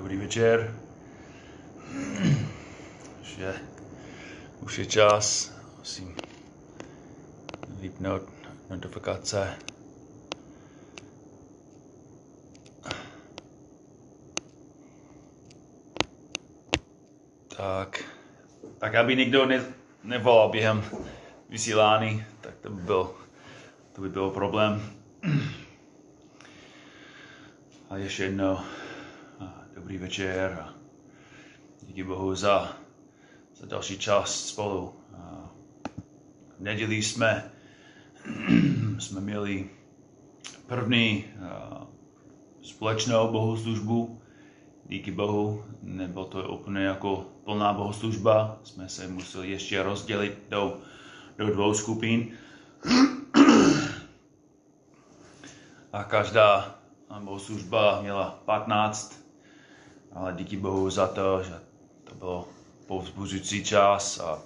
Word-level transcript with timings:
Dobrý 0.00 0.16
večer. 0.16 0.74
Už 3.22 3.36
je, 3.38 3.54
už 4.60 4.78
je 4.78 4.86
čas. 4.86 5.52
Musím 5.78 6.16
vypnout 7.68 8.22
notifikace. 8.70 9.56
Tak, 17.56 18.04
tak 18.78 18.94
aby 18.94 19.16
nikdo 19.16 19.46
ne, 19.46 19.64
nevolal 20.04 20.48
během 20.48 20.84
vysílání, 21.48 22.24
tak 22.40 22.54
to 22.60 22.70
by 22.70 22.82
byl, 22.82 23.14
to 23.92 24.00
by 24.00 24.08
byl 24.08 24.30
problém. 24.30 24.92
A 27.90 27.96
ještě 27.96 28.22
jednou 28.24 28.58
dobrý 29.90 30.02
večer 30.02 30.58
a 30.62 30.74
díky 31.82 32.04
Bohu 32.04 32.34
za, 32.34 32.76
za 33.56 33.66
další 33.66 33.98
čas 33.98 34.48
spolu. 34.48 34.94
A 35.14 35.50
v 36.58 36.62
neděli 36.62 37.02
jsme, 37.02 37.50
jsme 38.98 39.20
měli 39.20 39.70
první 40.66 41.24
společnou 42.62 43.32
bohoslužbu. 43.32 44.22
Díky 44.86 45.10
Bohu, 45.10 45.64
nebylo 45.82 46.24
to 46.24 46.48
úplně 46.48 46.80
jako 46.80 47.26
plná 47.44 47.72
bohoslužba, 47.72 48.58
jsme 48.62 48.88
se 48.88 49.08
museli 49.08 49.50
ještě 49.50 49.82
rozdělit 49.82 50.38
do, 50.48 50.78
do 51.38 51.46
dvou 51.46 51.74
skupin. 51.74 52.28
A 55.92 56.04
každá 56.04 56.78
bohoslužba 57.20 58.02
měla 58.02 58.38
15, 58.44 59.19
ale 60.12 60.32
díky 60.32 60.56
Bohu 60.56 60.90
za 60.90 61.06
to, 61.06 61.42
že 61.42 61.54
to 62.04 62.14
bylo 62.14 62.48
povzbuzující 62.86 63.64
čas 63.64 64.20
a 64.20 64.42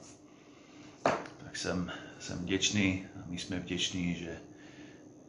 tak 1.45 1.57
jsem, 1.57 1.93
jsem 2.21 2.39
vděčný 2.39 3.07
a 3.17 3.19
my 3.27 3.39
jsme 3.39 3.59
vděční, 3.59 4.15
že 4.15 4.39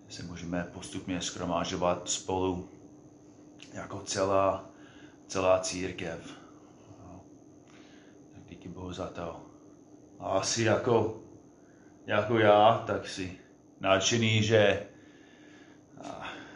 se 0.09 0.23
můžeme 0.23 0.67
postupně 0.73 1.22
skromážovat 1.22 2.09
spolu 2.09 2.69
jako 3.73 4.00
celá, 4.00 4.69
celá 5.27 5.59
církev. 5.59 6.33
Tak 8.33 8.44
díky 8.49 8.70
Bohu 8.70 8.94
za 8.94 9.08
to. 9.08 9.42
A 10.20 10.27
asi 10.30 10.64
jako, 10.64 11.22
jako 12.05 12.39
já, 12.39 12.83
tak 12.88 13.08
si 13.08 13.38
nadšený, 13.80 14.44
že 14.44 14.88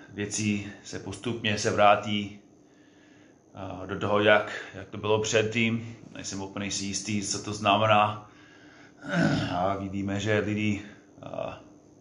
věcí 0.10 0.72
se 0.84 1.00
postupně 1.00 1.58
se 1.58 1.72
vrátí 1.72 2.39
do 3.86 4.00
toho, 4.00 4.20
jak, 4.20 4.52
jak 4.74 4.90
to 4.90 4.98
bylo 4.98 5.22
předtím. 5.22 5.96
Nejsem 6.14 6.42
úplně 6.42 6.72
si 6.72 6.86
jistý, 6.86 7.22
co 7.22 7.44
to 7.44 7.54
znamená. 7.54 8.30
A 9.56 9.76
vidíme, 9.76 10.20
že 10.20 10.40
lidi 10.40 10.82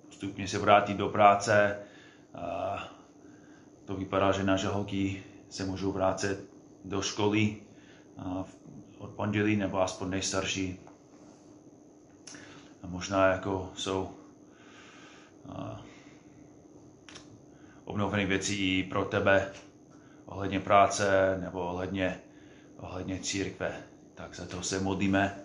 postupně 0.07 0.49
se 0.49 0.59
vrátí 0.59 0.95
do 0.95 1.09
práce. 1.09 1.79
A 2.35 2.79
to 3.85 3.97
vypadá, 3.97 4.33
že 4.33 4.45
naše 4.45 4.69
holky 4.69 5.23
se 5.49 5.65
můžou 5.65 5.93
vrátit 5.93 6.39
do 6.85 7.03
školy 7.03 7.57
od 8.99 9.11
pondělí, 9.11 9.57
nebo 9.57 9.81
aspoň 9.83 10.11
nejstarší. 10.11 10.79
A 12.83 12.87
možná 12.87 13.27
jako 13.27 13.71
jsou 13.77 14.11
obnovené 17.85 18.27
věci 18.27 18.55
i 18.55 18.83
pro 18.91 19.05
tebe 19.05 19.53
ohledně 20.29 20.61
práce 20.61 21.39
nebo 21.41 21.61
ohledně, 21.61 22.21
ohledně 22.77 23.19
církve. 23.19 23.73
Tak 24.15 24.35
za 24.35 24.47
to 24.47 24.63
se 24.63 24.81
modlíme. 24.81 25.37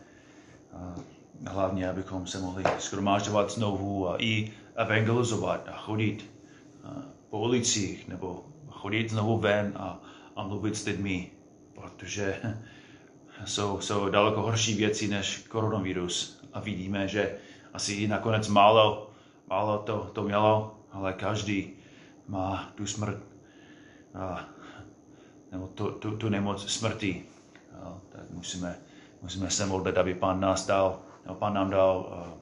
Hlavně, 1.47 1.89
abychom 1.89 2.27
se 2.27 2.39
mohli 2.39 2.63
schromážďovat 2.79 3.51
znovu 3.51 4.09
a 4.09 4.21
i 4.23 4.51
evangelizovat 4.75 5.69
a 5.69 5.77
chodit 5.77 6.31
po 7.29 7.39
ulicích 7.39 8.07
nebo 8.07 8.45
chodit 8.69 9.09
znovu 9.09 9.37
ven 9.37 9.73
a, 9.75 9.99
a 10.35 10.47
mluvit 10.47 10.77
s 10.77 10.85
lidmi, 10.85 11.31
protože 11.73 12.39
jsou, 13.45 13.79
jsou 13.79 14.09
daleko 14.09 14.41
horší 14.41 14.73
věci 14.73 15.07
než 15.07 15.37
koronavirus. 15.37 16.41
A 16.53 16.59
vidíme, 16.59 17.07
že 17.07 17.35
asi 17.73 18.07
nakonec 18.07 18.47
málo, 18.47 19.11
málo 19.49 19.77
to, 19.77 20.09
to 20.13 20.23
mělo, 20.23 20.79
ale 20.91 21.13
každý 21.13 21.73
má 22.27 22.71
tu 22.75 22.85
smrt, 22.85 23.17
a, 24.13 24.45
nebo 25.53 25.67
tu, 25.67 25.91
tu, 25.91 26.17
tu 26.17 26.29
nemoc 26.29 26.71
smrti. 26.71 27.25
A, 27.83 27.97
tak 28.11 28.29
musíme, 28.31 28.79
musíme 29.21 29.49
se 29.49 29.65
modlit, 29.65 29.97
aby 29.97 30.13
Pán 30.13 30.39
nás 30.39 30.65
dal, 30.65 30.99
nebo 31.23 31.35
Pán 31.35 31.53
nám 31.53 31.69
dal 31.69 32.09
a, 32.11 32.33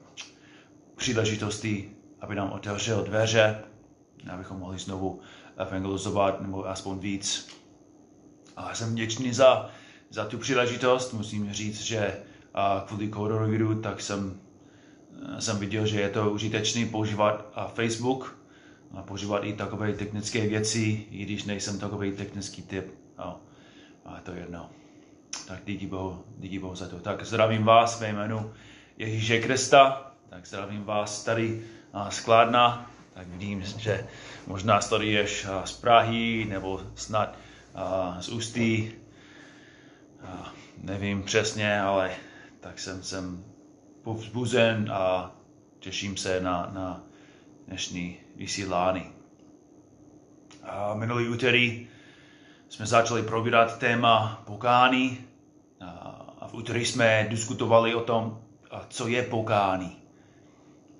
příležitosti, 0.96 1.90
aby 2.20 2.34
nám 2.34 2.52
otevřel 2.52 3.04
dveře, 3.04 3.64
abychom 4.32 4.58
mohli 4.58 4.78
znovu 4.78 5.20
evangelizovat, 5.56 6.40
nebo 6.40 6.68
aspoň 6.68 6.98
víc. 6.98 7.48
A 8.56 8.74
jsem 8.74 8.92
vděčný 8.92 9.32
za, 9.32 9.70
za 10.10 10.24
tu 10.24 10.38
příležitost. 10.38 11.12
Musím 11.12 11.52
říct, 11.52 11.80
že 11.80 12.22
a 12.54 12.84
kvůli 12.88 13.08
koronaviru, 13.08 13.80
tak 13.80 14.00
jsem, 14.00 14.40
jsem 15.38 15.58
viděl, 15.58 15.86
že 15.86 16.00
je 16.00 16.08
to 16.08 16.30
užitečné 16.30 16.86
používat 16.86 17.52
Facebook, 17.74 18.42
a 18.94 19.02
používat 19.02 19.44
i 19.44 19.52
takové 19.52 19.92
technické 19.92 20.48
věci, 20.48 21.06
i 21.10 21.24
když 21.24 21.44
nejsem 21.44 21.78
takový 21.78 22.12
technický 22.12 22.62
typ. 22.62 23.01
A 24.04 24.20
to 24.22 24.32
je 24.32 24.40
jedno. 24.40 24.70
Tak 25.48 25.60
díky 25.66 25.86
Bohu, 25.86 26.24
díky 26.38 26.58
Bohu 26.58 26.74
za 26.74 26.88
to. 26.88 27.00
Tak 27.00 27.26
zdravím 27.26 27.64
vás 27.64 28.00
ve 28.00 28.08
jménu 28.08 28.52
Ježíše 28.98 29.40
Krista. 29.40 30.12
Tak 30.28 30.46
zdravím 30.46 30.84
vás 30.84 31.24
tady 31.24 31.62
z 32.08 32.20
Kládna. 32.20 32.90
Tak 33.14 33.28
vidím, 33.28 33.62
že 33.62 34.06
možná 34.46 34.80
ješ 35.00 35.46
z 35.64 35.72
Prahy 35.72 36.46
nebo 36.48 36.80
snad 36.94 37.38
z 38.20 38.28
Ústí. 38.28 38.92
Nevím 40.78 41.22
přesně, 41.22 41.80
ale 41.80 42.10
tak 42.60 42.78
jsem, 42.78 43.02
jsem 43.02 43.44
povzbuzen 44.02 44.92
a 44.92 45.32
těším 45.78 46.16
se 46.16 46.40
na, 46.40 46.70
na 46.72 47.00
dnešní 47.68 48.16
vysílání. 48.36 49.12
A 50.62 50.94
minulý 50.94 51.28
úterý 51.28 51.88
jsme 52.72 52.86
začali 52.86 53.22
probírat 53.22 53.78
téma 53.78 54.42
pokání 54.44 55.18
a 56.40 56.46
v 56.48 56.54
úterý 56.54 56.84
jsme 56.86 57.26
diskutovali 57.30 57.94
o 57.94 58.00
tom, 58.00 58.38
co 58.88 59.08
je 59.08 59.22
pokání. 59.22 59.96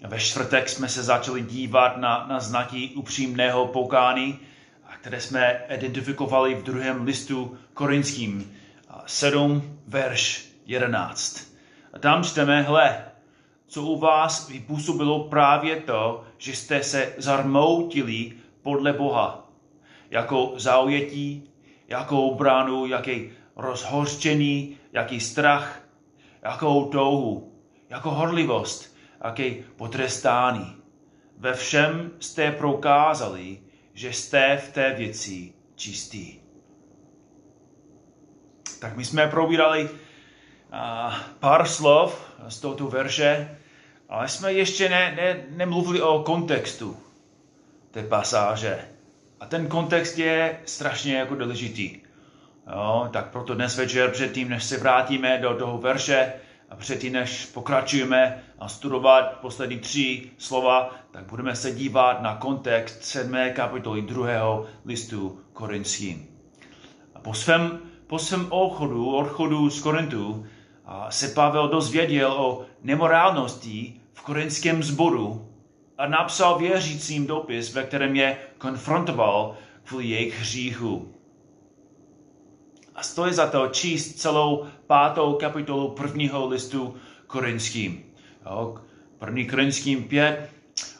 Ve 0.03 0.19
čtvrtek 0.19 0.69
jsme 0.69 0.89
se 0.89 1.03
začali 1.03 1.43
dívat 1.43 1.97
na, 1.97 2.27
na 2.27 2.41
znaky 2.41 2.91
upřímného 2.97 3.67
pokání, 3.67 4.39
které 5.01 5.21
jsme 5.21 5.61
identifikovali 5.69 6.55
v 6.55 6.63
druhém 6.63 7.05
listu 7.05 7.59
korinským 7.75 8.53
7, 9.07 9.79
verš 9.87 10.49
11. 10.67 11.41
A 11.93 11.99
tam 11.99 12.25
čteme, 12.25 12.63
hle, 12.63 13.05
co 13.67 13.83
u 13.83 13.99
vás 13.99 14.49
vypůsobilo 14.49 15.25
právě 15.29 15.77
to, 15.77 16.25
že 16.39 16.57
jste 16.57 16.83
se 16.83 17.13
zarmoutili 17.19 18.33
podle 18.63 18.93
Boha. 18.93 19.49
Jako 20.11 20.53
zaujetí, 20.57 21.52
jako 21.93 22.35
bránu, 22.35 22.87
jaký 22.87 23.31
rozhořčení, 23.57 24.79
jaký 24.93 25.21
strach, 25.21 25.83
jakou 26.43 26.85
touhu, 26.85 27.53
jako 27.91 28.11
horlivost, 28.11 28.97
jaký 29.25 29.65
potrestání. 29.77 30.77
Ve 31.39 31.55
všem 31.55 32.11
jste 32.21 32.53
prokázali, 32.53 33.59
že 33.95 34.13
jste 34.13 34.57
v 34.57 34.73
té 34.73 34.95
věci 34.95 35.53
čistý. 35.75 36.39
Tak 38.81 38.97
my 38.97 39.05
jsme 39.05 39.29
probírali 39.29 39.89
pár 41.39 41.69
slov 41.69 42.33
z 42.49 42.61
tohoto 42.61 42.87
verše 42.87 43.59
ale 44.13 44.29
jsme 44.29 44.53
ještě 44.53 44.89
ne, 44.89 45.15
ne, 45.17 45.45
nemluvili 45.49 46.03
o 46.03 46.23
kontextu 46.23 46.97
té 47.91 48.03
pasáže. 48.03 48.89
A 49.43 49.47
ten 49.47 49.67
kontext 49.67 50.19
je 50.19 50.61
strašně 50.65 51.17
jako 51.17 51.35
důležitý. 51.35 52.01
Jo, 52.73 53.09
tak 53.13 53.31
proto 53.31 53.55
dnes 53.55 53.77
večer, 53.77 54.11
předtím, 54.11 54.49
než 54.49 54.65
se 54.65 54.79
vrátíme 54.79 55.39
do 55.39 55.55
toho 55.55 55.79
verše 55.79 56.33
a 56.71 56.77
předtím, 56.77 57.13
než 57.13 57.47
pokračujeme 57.47 58.43
a 58.59 58.69
studovat 58.69 59.39
poslední 59.41 59.79
tři 59.79 60.31
slova, 60.39 60.95
tak 61.11 61.25
budeme 61.25 61.57
se 61.57 61.73
dívat 61.73 62.23
na 62.23 62.37
kontext 62.37 63.05
sedmé 63.05 63.51
kapitoly 63.51 64.03
druhého 64.03 64.67
listu 64.85 65.41
Korinským. 65.53 66.27
A 67.15 67.19
po 67.19 67.35
svém, 67.35 67.79
po 68.07 68.19
svém 68.19 68.47
odchodu, 68.51 69.15
odchodu 69.15 69.71
z 69.71 69.81
Korintu 69.81 70.47
se 71.09 71.29
Pavel 71.29 71.69
dozvěděl 71.69 72.33
o 72.33 72.65
nemorálnosti 72.83 74.01
v 74.13 74.23
korinském 74.23 74.83
zboru 74.83 75.49
a 75.99 76.07
napsal 76.07 76.59
věřícím 76.59 77.27
dopis, 77.27 77.75
ve 77.75 77.83
kterém 77.83 78.17
je 78.17 78.37
konfrontoval 78.63 79.57
kvůli 79.85 80.07
jejich 80.07 80.41
hříchu. 80.41 81.15
A 82.95 83.03
stojí 83.03 83.35
za 83.35 83.47
to 83.47 83.69
číst 83.69 84.15
celou 84.15 84.67
pátou 84.87 85.35
kapitolu 85.35 85.91
prvního 85.91 86.47
listu 86.47 86.95
korinským. 87.27 88.05
Jo, 88.47 88.79
první 89.19 89.47
korinským 89.47 90.05
pět, 90.05 90.51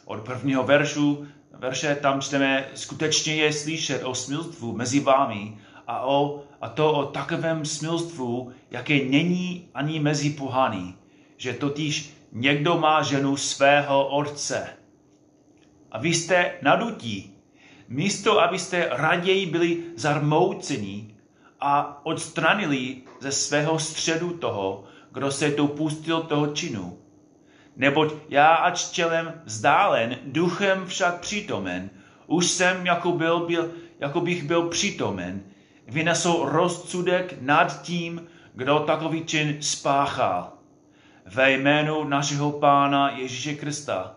od 0.05 0.19
prvního 0.19 0.63
veršu, 0.63 1.27
verše 1.51 1.95
tam 1.95 2.21
čteme, 2.21 2.69
skutečně 2.75 3.35
je 3.35 3.53
slyšet 3.53 4.03
o 4.03 4.15
smilstvu 4.15 4.77
mezi 4.77 4.99
vámi 4.99 5.57
a, 5.87 6.05
o, 6.05 6.43
a 6.61 6.69
to 6.69 6.93
o 6.93 7.05
takovém 7.05 7.65
smilstvu, 7.65 8.51
jaké 8.71 9.05
není 9.05 9.69
ani 9.73 9.99
mezi 9.99 10.29
pohany, 10.29 10.93
že 11.37 11.53
totiž 11.53 12.13
někdo 12.31 12.77
má 12.77 13.03
ženu 13.03 13.37
svého 13.37 14.07
otce. 14.07 14.69
A 15.91 15.99
vy 15.99 16.09
jste 16.13 16.51
nadutí, 16.61 17.32
místo 17.87 18.39
abyste 18.39 18.87
raději 18.91 19.45
byli 19.45 19.83
zarmouceni 19.95 21.15
a 21.59 22.01
odstranili 22.05 23.01
ze 23.19 23.31
svého 23.31 23.79
středu 23.79 24.29
toho, 24.29 24.83
kdo 25.11 25.31
se 25.31 25.49
dopustil 25.49 26.21
toho 26.21 26.47
činu. 26.47 26.97
Neboť 27.75 28.13
já, 28.29 28.47
ač 28.55 28.89
tělem 28.89 29.41
vzdálen, 29.45 30.17
duchem 30.25 30.85
však 30.85 31.19
přítomen, 31.19 31.89
už 32.27 32.47
jsem, 32.47 32.85
jako, 32.85 33.11
byl, 33.11 33.39
byl, 33.39 33.71
jako 33.99 34.21
bych 34.21 34.43
byl 34.43 34.69
přítomen, 34.69 35.43
vynesl 35.87 36.39
rozsudek 36.43 37.35
nad 37.41 37.81
tím, 37.81 38.27
kdo 38.53 38.79
takový 38.79 39.25
čin 39.25 39.57
spáchal. 39.61 40.53
Ve 41.25 41.51
jménu 41.51 42.03
našeho 42.03 42.51
Pána 42.51 43.09
Ježíše 43.09 43.55
Krista, 43.55 44.15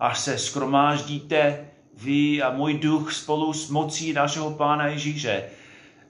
až 0.00 0.18
se 0.18 0.38
skromáždíte 0.38 1.68
vy 2.04 2.42
a 2.42 2.50
můj 2.50 2.78
duch 2.78 3.12
spolu 3.12 3.52
s 3.52 3.70
mocí 3.70 4.12
našeho 4.12 4.50
Pána 4.50 4.86
Ježíše, 4.86 5.44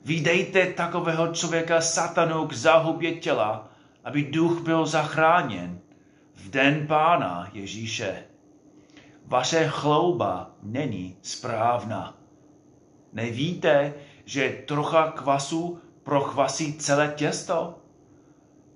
vydejte 0.04 0.66
takového 0.66 1.34
člověka 1.34 1.80
satanu 1.80 2.46
k 2.46 2.52
zahubě 2.52 3.14
těla, 3.14 3.68
aby 4.04 4.22
duch 4.22 4.62
byl 4.62 4.86
zachráněn 4.86 5.80
v 6.34 6.50
den 6.50 6.86
Pána 6.86 7.50
Ježíše. 7.52 8.24
Vaše 9.26 9.68
chlouba 9.68 10.50
není 10.62 11.16
správná. 11.22 12.18
Nevíte, 13.12 13.94
že 14.24 14.62
trocha 14.66 15.10
kvasu 15.10 15.80
prochvasí 16.02 16.74
celé 16.74 17.12
těsto? 17.16 17.78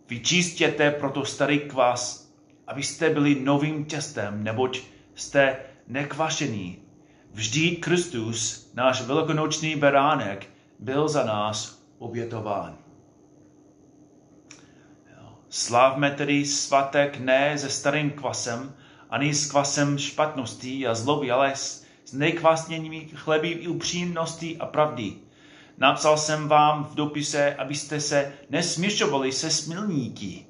Vyčistěte 0.09 0.91
proto 0.91 1.25
starý 1.25 1.59
kvas, 1.59 2.33
abyste 2.67 3.11
byli 3.11 3.35
novým 3.35 3.85
těstem, 3.85 4.45
neboť 4.45 4.81
jste 5.15 5.57
nekvašení. 5.89 6.86
Vždyť 7.37 7.81
Kristus, 7.81 8.71
náš 8.75 9.03
velikonoční 9.03 9.77
beránek, 9.77 10.47
byl 10.79 11.09
za 11.09 11.25
nás 11.25 11.83
obětován. 11.99 12.79
Slavme 15.49 16.11
tedy 16.11 16.44
svatek 16.47 17.19
ne 17.21 17.59
se 17.59 17.71
starým 17.71 18.11
kvasem, 18.11 18.75
ani 19.11 19.35
s 19.35 19.50
kvasem 19.50 19.99
špatností 19.99 20.87
a 20.87 20.94
zloby, 20.94 21.31
ale 21.31 21.53
s, 21.56 21.85
s 22.05 22.12
chleby 23.15 23.49
i 23.49 23.69
upřímností 23.69 24.56
a 24.56 24.67
pravdy. 24.67 25.12
Napsal 25.79 26.17
jsem 26.17 26.49
vám 26.49 26.85
v 26.85 26.94
dopise, 26.94 27.55
abyste 27.55 28.00
se 28.00 28.32
nesměšovali 28.50 29.32
se 29.32 29.50
smilníky. 29.50 30.47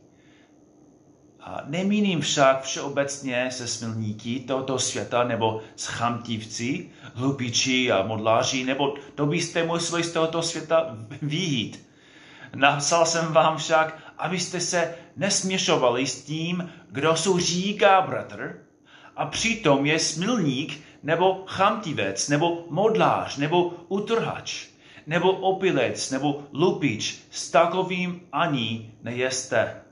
Nemíním 1.66 2.20
však 2.20 2.62
všeobecně 2.62 3.48
se 3.50 3.66
smilníky 3.66 4.40
tohoto 4.40 4.78
světa, 4.78 5.24
nebo 5.24 5.60
s 5.76 5.86
chamtivci, 5.86 6.90
hlupiči 7.14 7.92
a 7.92 8.02
modláři, 8.06 8.64
nebo 8.64 8.94
to 9.14 9.26
byste 9.26 9.64
museli 9.64 10.04
z 10.04 10.12
tohoto 10.12 10.42
světa 10.42 10.96
vyjít. 11.22 11.86
Napsal 12.54 13.06
jsem 13.06 13.32
vám 13.32 13.56
však, 13.56 13.98
abyste 14.18 14.60
se 14.60 14.94
nesměšovali 15.16 16.06
s 16.06 16.22
tím, 16.22 16.70
kdo 16.90 17.16
jsou 17.16 17.38
říká 17.38 18.00
bratr, 18.00 18.58
a 19.16 19.26
přitom 19.26 19.86
je 19.86 19.98
smilník, 19.98 20.80
nebo 21.02 21.44
chamtivec, 21.46 22.28
nebo 22.28 22.64
modlář, 22.70 23.36
nebo 23.36 23.74
utrhač, 23.88 24.66
nebo 25.06 25.32
opilec, 25.32 26.10
nebo 26.10 26.42
lupič, 26.52 27.18
s 27.30 27.50
takovým 27.50 28.20
ani 28.32 28.90
nejeste. 29.02 29.85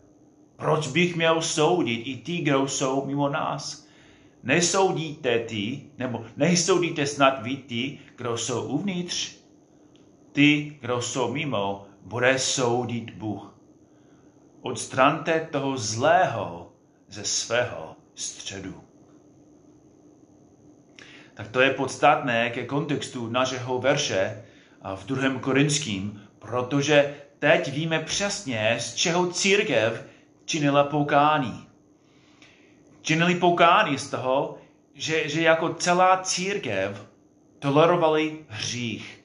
Proč 0.64 0.87
bych 0.87 1.16
měl 1.16 1.43
soudit 1.43 2.02
i 2.26 2.43
kdo 2.43 2.69
jsou 2.69 3.06
mimo 3.06 3.28
nás? 3.28 3.87
Nesoudíte 4.43 5.38
ty, 5.38 5.82
nebo 5.99 6.25
nesoudíte 6.37 7.06
snad 7.06 7.43
vy 7.43 7.56
ty, 7.56 7.99
kdo 8.16 8.37
jsou 8.37 8.62
uvnitř? 8.62 9.37
Ty, 10.32 10.78
kdo 10.81 11.02
jsou 11.02 11.32
mimo, 11.32 11.87
bude 12.02 12.38
soudit 12.38 13.11
Bůh. 13.11 13.55
Odstraňte 14.61 15.49
toho 15.52 15.76
zlého 15.76 16.72
ze 17.08 17.25
svého 17.25 17.96
středu. 18.14 18.75
Tak 21.34 21.49
to 21.49 21.61
je 21.61 21.70
podstatné 21.70 22.50
ke 22.50 22.66
kontextu 22.66 23.28
našeho 23.28 23.78
verše 23.78 24.44
v 24.94 25.06
druhém 25.06 25.38
korinským, 25.38 26.22
protože 26.38 27.14
teď 27.38 27.72
víme 27.72 27.99
přesně, 27.99 28.76
z 28.81 28.94
čeho 28.94 29.26
církev 29.26 30.13
činila 30.44 30.85
poukání. 30.85 31.67
Činili 33.02 33.35
poukání 33.35 33.99
z 33.99 34.11
toho, 34.11 34.58
že, 34.94 35.29
že 35.29 35.43
jako 35.43 35.75
celá 35.75 36.17
církev 36.17 37.08
tolerovali 37.58 38.38
hřích. 38.49 39.25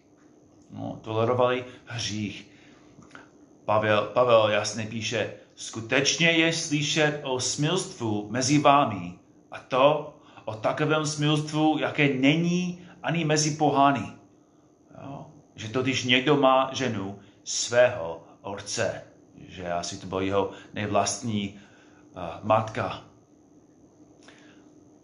No, 0.72 1.00
tolerovali 1.02 1.66
hřích. 1.86 2.48
Pavel, 3.66 4.06
Pavel 4.14 4.50
jasně 4.50 4.86
píše, 4.86 5.34
skutečně 5.56 6.32
je 6.32 6.54
slyšet 6.54 7.22
o 7.24 7.40
smilstvu 7.40 8.28
mezi 8.32 8.60
vámi 8.60 9.14
a 9.52 9.60
to 9.60 10.14
o 10.46 10.56
takovém 10.56 11.06
smilstvu, 11.06 11.78
jaké 11.80 12.14
není 12.14 12.88
ani 13.04 13.26
mezi 13.26 13.52
pohány. 13.52 14.14
Jo? 15.04 15.26
Že 15.56 15.70
to, 15.70 15.82
když 15.82 16.04
někdo 16.04 16.38
má 16.38 16.70
ženu 16.74 17.20
svého 17.44 18.24
otce, 18.42 19.04
že 19.48 19.72
asi 19.72 19.98
to 19.98 20.08
byl 20.08 20.20
jeho 20.20 20.52
nejvlastní 20.74 21.60
uh, 22.16 22.22
matka. 22.44 23.04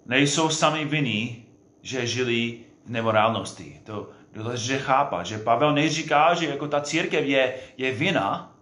Nejsou 0.05 0.49
sami 0.49 0.85
viny, 0.85 1.45
že 1.81 2.07
žili 2.07 2.59
v 2.85 2.89
nemorálnosti. 2.89 3.81
To 3.83 4.09
důležité 4.33 4.79
chápat, 4.79 5.25
že 5.25 5.37
Pavel 5.37 5.73
neříká, 5.73 6.33
že 6.33 6.45
jako 6.45 6.67
ta 6.67 6.81
církev 6.81 7.25
je, 7.25 7.55
je 7.77 7.91
vina, 7.91 8.55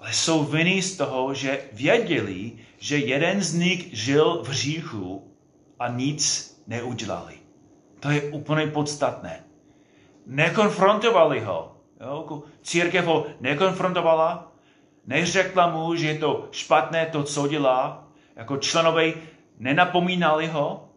ale 0.00 0.12
jsou 0.12 0.44
viny 0.44 0.82
z 0.82 0.96
toho, 0.96 1.34
že 1.34 1.60
věděli, 1.72 2.52
že 2.78 2.98
jeden 2.98 3.40
z 3.40 3.54
nich 3.54 3.88
žil 3.92 4.42
v 4.42 4.48
hříchu 4.48 5.32
a 5.78 5.88
nic 5.88 6.52
neudělali. 6.66 7.34
To 8.00 8.10
je 8.10 8.22
úplně 8.22 8.66
podstatné. 8.66 9.44
Nekonfrontovali 10.26 11.40
ho. 11.40 11.76
Jo? 12.00 12.42
Církev 12.62 13.04
ho 13.04 13.26
nekonfrontovala, 13.40 14.51
neřekla 15.06 15.70
mu, 15.70 15.94
že 15.94 16.06
je 16.06 16.18
to 16.18 16.48
špatné 16.52 17.06
to, 17.06 17.22
co 17.22 17.48
dělá. 17.48 18.08
Jako 18.36 18.56
členové 18.56 19.12
nenapomínali 19.58 20.46
ho, 20.46 20.88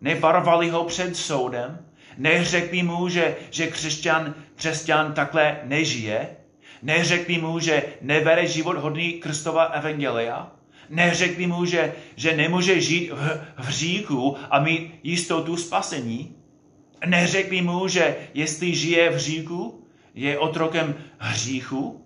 nevarovali 0.00 0.70
ho 0.70 0.84
před 0.84 1.16
soudem, 1.16 1.86
neřekli 2.16 2.82
mu, 2.82 3.08
že, 3.08 3.36
že 3.50 3.66
křesťan, 3.66 4.34
křesťan 4.56 5.12
takhle 5.12 5.60
nežije, 5.64 6.36
Neřekli 6.82 7.38
mu, 7.38 7.58
že 7.60 7.82
nebere 8.00 8.46
život 8.46 8.76
hodný 8.76 9.12
Kristova 9.12 9.64
evangelia. 9.64 10.52
Neřekli 10.90 11.46
mu, 11.46 11.64
že, 11.64 11.92
že 12.16 12.36
nemůže 12.36 12.80
žít 12.80 13.10
v, 13.10 13.40
v 13.58 13.68
říku 13.68 14.36
a 14.50 14.60
mít 14.60 14.94
jistotu 15.02 15.56
spasení. 15.56 16.36
Neřekli 17.06 17.62
mu, 17.62 17.88
že 17.88 18.16
jestli 18.34 18.74
žije 18.74 19.10
v 19.10 19.18
říku, 19.18 19.86
je 20.14 20.38
otrokem 20.38 20.94
hříchu. 21.18 22.05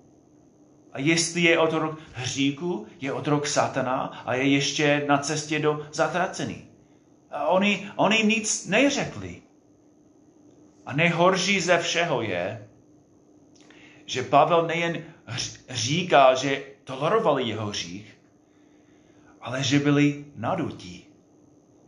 A 0.93 1.01
jestli 1.01 1.41
je 1.41 1.59
otrok 1.59 1.99
hříku, 2.13 2.87
je 3.01 3.13
otrok 3.13 3.47
satana 3.47 4.23
a 4.27 4.35
je 4.35 4.49
ještě 4.49 5.05
na 5.09 5.19
cestě 5.19 5.59
do 5.59 5.87
zatracení. 5.93 6.71
A 7.31 7.47
oni, 7.47 7.91
oni 7.97 8.23
nic 8.25 8.67
neřekli. 8.67 9.43
A 10.87 10.93
nejhorší 10.93 11.61
ze 11.61 11.79
všeho 11.79 12.23
je, 12.23 12.69
že 14.07 14.23
Pavel 14.23 14.67
nejen 14.67 15.05
říká, 15.69 16.35
že 16.35 16.63
tolerovali 16.85 17.49
jeho 17.49 17.67
hřích, 17.67 18.19
ale 19.41 19.63
že 19.63 19.79
byli 19.79 20.25
nadutí. 20.37 21.07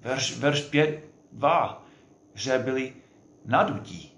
Verš, 0.00 0.36
verš 0.38 0.60
5, 0.60 1.04
2, 1.32 1.86
že 2.34 2.58
byli 2.58 2.92
nadutí. 3.44 4.12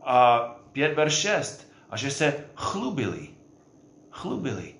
A 0.00 0.38
5, 0.72 0.94
verš 0.96 1.14
6, 1.14 1.72
a 1.90 1.96
že 1.96 2.10
se 2.10 2.44
chlubili. 2.54 3.37
Chlubili. 4.18 4.74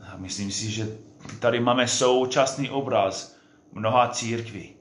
A 0.00 0.16
myslím 0.16 0.50
si, 0.50 0.70
že 0.70 0.98
tady 1.40 1.60
máme 1.60 1.88
současný 1.88 2.70
obraz 2.70 3.36
mnoha 3.72 4.08
církví. 4.08 4.74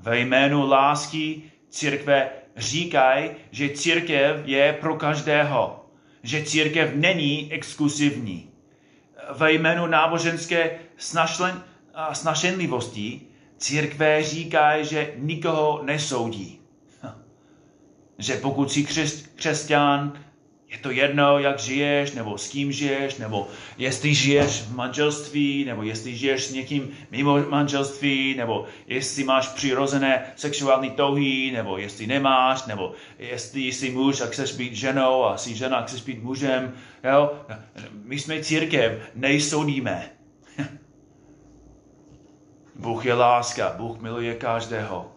Ve 0.00 0.18
jménu 0.20 0.68
lásky 0.68 1.42
církve 1.68 2.30
říkají, 2.56 3.30
že 3.50 3.68
církev 3.68 4.36
je 4.44 4.72
pro 4.72 4.96
každého, 4.96 5.86
že 6.22 6.44
církev 6.44 6.94
není 6.94 7.52
exkluzivní. 7.52 8.50
Ve 9.38 9.52
jménu 9.52 9.86
náboženské 9.86 10.78
snašlen, 10.96 11.62
snašenlivosti 12.12 13.20
církve 13.58 14.22
říkají, 14.22 14.84
že 14.84 15.14
nikoho 15.16 15.82
nesoudí. 15.82 16.60
Že 18.18 18.36
pokud 18.36 18.72
jsi 18.72 18.86
křesťan, 19.36 20.24
je 20.74 20.80
to 20.80 20.90
jedno, 20.90 21.38
jak 21.38 21.58
žiješ, 21.58 22.12
nebo 22.12 22.38
s 22.38 22.48
kým 22.48 22.72
žiješ, 22.72 23.16
nebo 23.16 23.48
jestli 23.78 24.14
žiješ 24.14 24.62
v 24.62 24.74
manželství, 24.74 25.64
nebo 25.64 25.82
jestli 25.82 26.16
žiješ 26.16 26.44
s 26.44 26.52
někým 26.52 26.90
mimo 27.10 27.38
manželství, 27.48 28.34
nebo 28.34 28.66
jestli 28.86 29.24
máš 29.24 29.48
přirozené 29.48 30.32
sexuální 30.36 30.90
touhy, 30.90 31.50
nebo 31.54 31.78
jestli 31.78 32.06
nemáš, 32.06 32.66
nebo 32.66 32.92
jestli 33.18 33.60
jsi 33.60 33.90
muž 33.90 34.20
a 34.20 34.26
chceš 34.26 34.52
být 34.52 34.74
ženou 34.74 35.24
a 35.24 35.36
jsi 35.36 35.54
žena 35.54 35.76
a 35.76 35.86
chceš 35.86 36.02
být 36.02 36.22
mužem. 36.22 36.74
Jo? 37.04 37.32
My 38.04 38.18
jsme 38.18 38.42
církev, 38.42 39.02
nejsoudíme. 39.14 40.10
Bůh 42.74 43.06
je 43.06 43.14
láska, 43.14 43.74
Bůh 43.76 44.00
miluje 44.00 44.34
každého. 44.34 45.12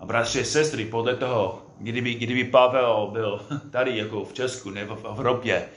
A 0.00 0.06
bratři, 0.06 0.44
sestry, 0.44 0.84
podle 0.84 1.16
toho, 1.16 1.65
kdyby, 1.78 2.14
kdyby 2.14 2.44
Pavel 2.44 3.08
byl 3.12 3.46
tady 3.70 3.98
jako 3.98 4.24
v 4.24 4.32
Česku 4.32 4.70
nebo 4.70 4.96
v 4.96 5.04
Evropě, 5.04 5.68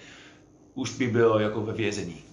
už 0.73 0.97
by 0.97 1.07
byl 1.07 1.39
jako 1.39 1.61
ve 1.61 1.73
vězení. 1.73 2.23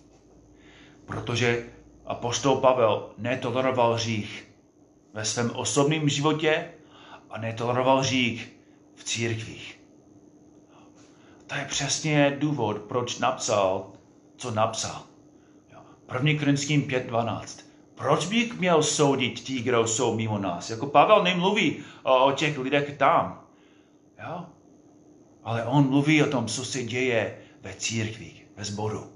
Protože 1.07 1.65
apostol 2.07 2.57
Pavel 2.57 3.11
netoleroval 3.19 3.95
hřích 3.95 4.49
ve 5.13 5.25
svém 5.25 5.51
osobním 5.51 6.09
životě 6.09 6.71
a 7.31 7.39
netoleroval 7.39 8.01
hřích 8.01 8.53
v 8.95 9.05
církvích. 9.05 9.81
To 11.47 11.55
je 11.55 11.65
přesně 11.65 12.37
důvod, 12.39 12.79
proč 12.79 13.19
napsal, 13.19 13.93
co 14.37 14.51
napsal. 14.51 15.03
1. 16.13 16.39
Korinským 16.39 16.83
5.12. 16.83 17.65
Proč 17.95 18.27
bych 18.27 18.59
měl 18.59 18.83
soudit 18.83 19.41
ti, 19.41 19.63
kdo 19.63 19.87
jsou 19.87 20.17
mimo 20.17 20.39
nás? 20.39 20.71
Jako 20.71 20.87
Pavel 20.87 21.23
nemluví 21.23 21.85
o, 22.03 22.27
o 22.27 22.33
těch 22.33 22.59
lidech 22.59 22.97
tam. 22.97 23.46
Jo? 24.19 24.47
Ale 25.43 25.65
on 25.65 25.89
mluví 25.89 26.23
o 26.23 26.31
tom, 26.31 26.47
co 26.47 26.65
se 26.65 26.83
děje 26.83 27.39
ve 27.63 27.75
církvi, 27.75 28.33
ve 28.57 28.65
sboru. 28.65 29.13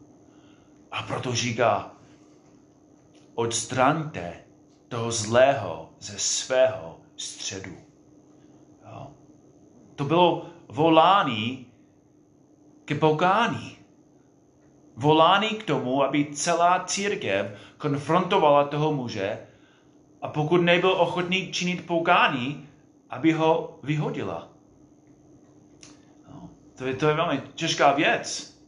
A 0.90 1.02
proto 1.02 1.34
říká, 1.34 1.94
odstraňte 3.34 4.44
toho 4.88 5.12
zlého 5.12 5.90
ze 5.98 6.18
svého 6.18 7.00
středu. 7.16 7.76
Jo? 8.86 9.10
To 9.96 10.04
bylo 10.04 10.46
volání 10.68 11.66
ke 12.84 12.94
pokání. 12.94 13.76
Volání 14.96 15.48
k 15.48 15.62
tomu, 15.64 16.02
aby 16.02 16.24
celá 16.34 16.84
církev 16.84 17.58
konfrontovala 17.78 18.64
toho 18.64 18.92
muže 18.92 19.46
a 20.22 20.28
pokud 20.28 20.56
nebyl 20.56 20.92
ochotný 20.92 21.52
činit 21.52 21.86
pokání, 21.86 22.68
aby 23.10 23.32
ho 23.32 23.78
vyhodila. 23.82 24.48
To 26.80 26.86
je, 26.86 26.94
to 26.94 27.08
je 27.08 27.14
velmi 27.14 27.42
těžká 27.54 27.92
věc. 27.92 28.58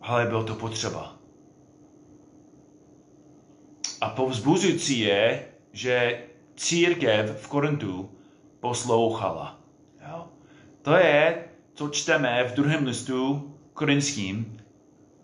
Ale 0.00 0.26
bylo 0.26 0.44
to 0.44 0.54
potřeba. 0.54 1.16
A 4.00 4.08
povzbuzující 4.08 4.98
je, 4.98 5.48
že 5.72 6.24
církev 6.56 7.42
v 7.42 7.48
Korintu 7.48 8.10
poslouchala. 8.60 9.60
Jo? 10.08 10.28
To 10.82 10.96
je, 10.96 11.44
co 11.74 11.88
čteme 11.88 12.44
v 12.44 12.54
druhém 12.54 12.86
listu 12.86 13.52
korinským 13.72 14.62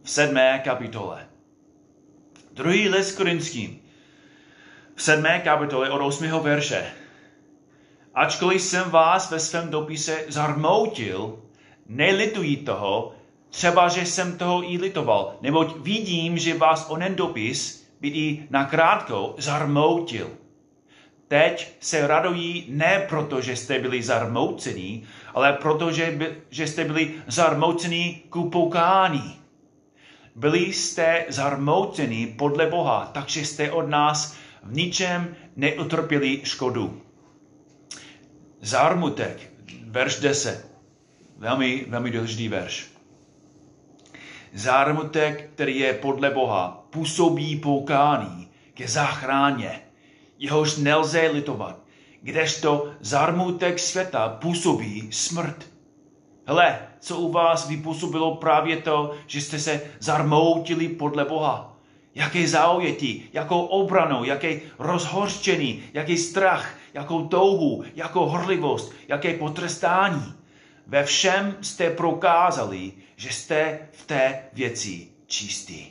v 0.02 0.10
sedmé 0.10 0.60
kapitole. 0.64 1.28
Druhý 2.52 2.88
list 2.88 3.16
korinským 3.16 3.80
v 4.94 5.02
sedmé 5.02 5.40
kapitole 5.40 5.90
od 5.90 6.00
osmého 6.00 6.40
verše. 6.40 6.92
Ačkoliv 8.16 8.62
jsem 8.62 8.90
vás 8.90 9.30
ve 9.30 9.40
svém 9.40 9.70
dopise 9.70 10.24
zarmoutil, 10.28 11.38
nelituji 11.86 12.56
toho, 12.56 13.12
třeba, 13.50 13.88
že 13.88 14.06
jsem 14.06 14.38
toho 14.38 14.72
i 14.72 14.78
litoval, 14.78 15.36
neboť 15.40 15.76
vidím, 15.76 16.38
že 16.38 16.58
vás 16.58 16.86
onen 16.88 17.14
dopis, 17.14 17.88
by 18.00 18.08
i 18.08 18.46
nakrátko, 18.50 19.34
zarmoutil. 19.38 20.30
Teď 21.28 21.76
se 21.80 22.06
radují 22.06 22.66
ne 22.68 23.06
proto, 23.08 23.40
že 23.40 23.56
jste 23.56 23.78
byli 23.78 24.02
zarmoucení, 24.02 25.06
ale 25.34 25.52
proto, 25.52 25.92
že, 25.92 26.10
by, 26.10 26.36
že 26.50 26.66
jste 26.66 26.84
byli 26.84 27.14
zarmoucení 27.26 28.22
ku 28.30 28.50
pokání. 28.50 29.40
Byli 30.34 30.72
jste 30.72 31.24
zarmoucení 31.28 32.26
podle 32.26 32.66
Boha, 32.66 33.10
takže 33.14 33.40
jste 33.40 33.72
od 33.72 33.88
nás 33.88 34.36
v 34.62 34.76
ničem 34.76 35.36
neutrpěli 35.56 36.40
škodu. 36.44 37.05
Zármutek, 38.66 39.52
verš 39.84 40.20
10. 40.20 40.66
Velmi, 41.38 41.84
velmi 41.88 42.10
důležitý 42.10 42.48
verš. 42.48 42.86
Zármutek, 44.54 45.50
který 45.54 45.78
je 45.78 45.92
podle 45.92 46.30
Boha, 46.30 46.86
působí 46.90 47.56
poukání 47.56 48.48
ke 48.74 48.88
záchráně, 48.88 49.82
jehož 50.38 50.76
nelze 50.76 51.30
litovat, 51.32 51.78
kdežto 52.22 52.92
zármutek 53.00 53.78
světa 53.78 54.28
působí 54.28 55.08
smrt. 55.12 55.70
Hele, 56.46 56.78
co 57.00 57.16
u 57.16 57.32
vás 57.32 57.68
vypůsobilo 57.68 58.36
právě 58.36 58.76
to, 58.76 59.14
že 59.26 59.40
jste 59.40 59.58
se 59.58 59.80
zarmoutili 60.00 60.88
podle 60.88 61.24
Boha 61.24 61.76
jaké 62.16 62.48
zaujetí, 62.48 63.28
jakou 63.32 63.60
obranou, 63.60 64.24
jaké 64.24 64.60
rozhořčení, 64.78 65.82
jaký 65.94 66.16
strach, 66.16 66.74
jakou 66.96 67.28
touhu, 67.28 67.84
jakou 67.94 68.26
horlivost, 68.26 68.92
jaké 69.08 69.34
potrestání. 69.34 70.34
Ve 70.86 71.04
všem 71.04 71.56
jste 71.60 71.90
prokázali, 71.90 72.92
že 73.16 73.32
jste 73.32 73.88
v 73.92 74.06
té 74.06 74.42
věci 74.52 75.08
čistý. 75.26 75.86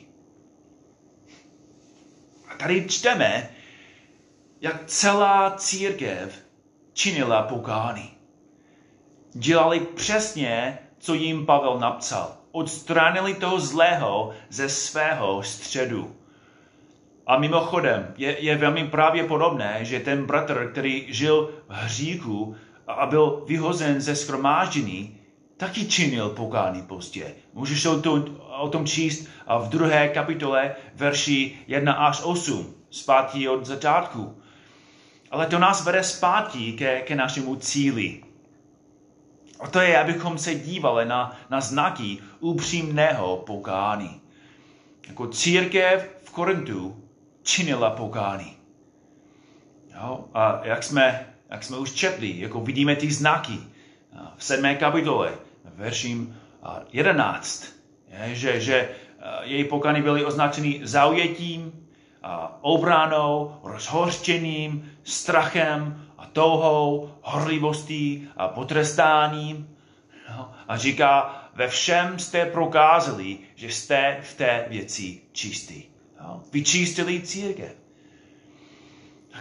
A 2.48 2.54
tady 2.54 2.88
čteme, 2.88 3.50
jak 4.60 4.86
celá 4.86 5.50
církev 5.56 6.42
činila 6.92 7.42
pokání. 7.42 8.10
Dělali 9.32 9.80
přesně, 9.80 10.78
co 10.98 11.14
jim 11.14 11.46
Pavel 11.46 11.78
napsal 11.78 12.36
odstranili 12.52 13.34
toho 13.34 13.60
zlého 13.60 14.32
ze 14.48 14.68
svého 14.68 15.42
středu. 15.42 16.15
A 17.26 17.38
mimochodem, 17.38 18.14
je, 18.16 18.44
je 18.44 18.56
velmi 18.56 18.84
pravděpodobné, 18.84 19.78
že 19.82 20.00
ten 20.00 20.26
bratr, 20.26 20.68
který 20.72 21.06
žil 21.08 21.50
v 21.68 21.72
hříchu 21.72 22.56
a 22.86 23.06
byl 23.06 23.44
vyhozen 23.46 24.00
ze 24.00 24.16
schromáždění, 24.16 25.20
taky 25.56 25.86
činil 25.86 26.28
pokání 26.28 26.82
pozdě. 26.82 27.34
Můžeš 27.54 27.86
o, 27.86 28.00
to, 28.00 28.24
o 28.58 28.68
tom 28.68 28.86
číst 28.86 29.28
v 29.58 29.68
druhé 29.68 30.08
kapitole 30.08 30.74
verši 30.94 31.58
1 31.66 31.92
až 31.92 32.22
8, 32.24 32.74
zpátky 32.90 33.48
od 33.48 33.66
začátku. 33.66 34.42
Ale 35.30 35.46
to 35.46 35.58
nás 35.58 35.84
vede 35.84 36.04
zpátky 36.04 36.72
ke, 36.72 37.00
ke 37.00 37.14
našemu 37.14 37.56
cíli. 37.56 38.22
A 39.60 39.68
to 39.68 39.80
je, 39.80 39.98
abychom 39.98 40.38
se 40.38 40.54
dívali 40.54 41.04
na, 41.04 41.36
na 41.50 41.60
znaky 41.60 42.18
upřímného 42.40 43.36
pokání. 43.36 44.20
Jako 45.08 45.26
církev 45.26 46.16
v 46.24 46.30
Korintu 46.30 47.05
činila 47.46 47.90
pokání. 47.90 48.56
Jo? 49.94 50.24
A 50.34 50.60
jak 50.62 50.82
jsme, 50.82 51.26
jak 51.50 51.64
jsme 51.64 51.78
už 51.78 51.92
četli, 51.92 52.40
jako 52.40 52.60
vidíme 52.60 52.96
ty 52.96 53.10
znaky 53.10 53.58
v 54.36 54.44
sedmé 54.44 54.74
kapitole, 54.74 55.32
verším 55.64 56.36
11, 56.92 57.66
je, 58.08 58.34
že, 58.34 58.60
že 58.60 58.88
její 59.42 59.64
pokání 59.64 60.02
byly 60.02 60.24
označeny 60.24 60.80
zaujetím, 60.82 61.88
obranou, 62.60 63.60
rozhořčením, 63.62 64.92
strachem 65.04 66.06
a 66.18 66.26
touhou, 66.26 67.10
horlivostí 67.22 68.28
a 68.36 68.48
potrestáním. 68.48 69.76
A 70.68 70.76
říká, 70.76 71.42
ve 71.54 71.68
všem 71.68 72.18
jste 72.18 72.46
prokázali, 72.46 73.38
že 73.54 73.66
jste 73.66 74.18
v 74.22 74.34
té 74.34 74.66
věci 74.68 75.20
čistý. 75.32 75.95
Vyčistili 76.52 77.20
církev. 77.20 77.76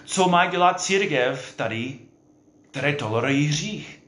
Co 0.06 0.30
má 0.30 0.46
dělat 0.46 0.82
církev 0.82 1.54
tady, 1.56 2.00
které 2.72 2.94
tolerují 2.94 3.46
hřích? 3.46 4.02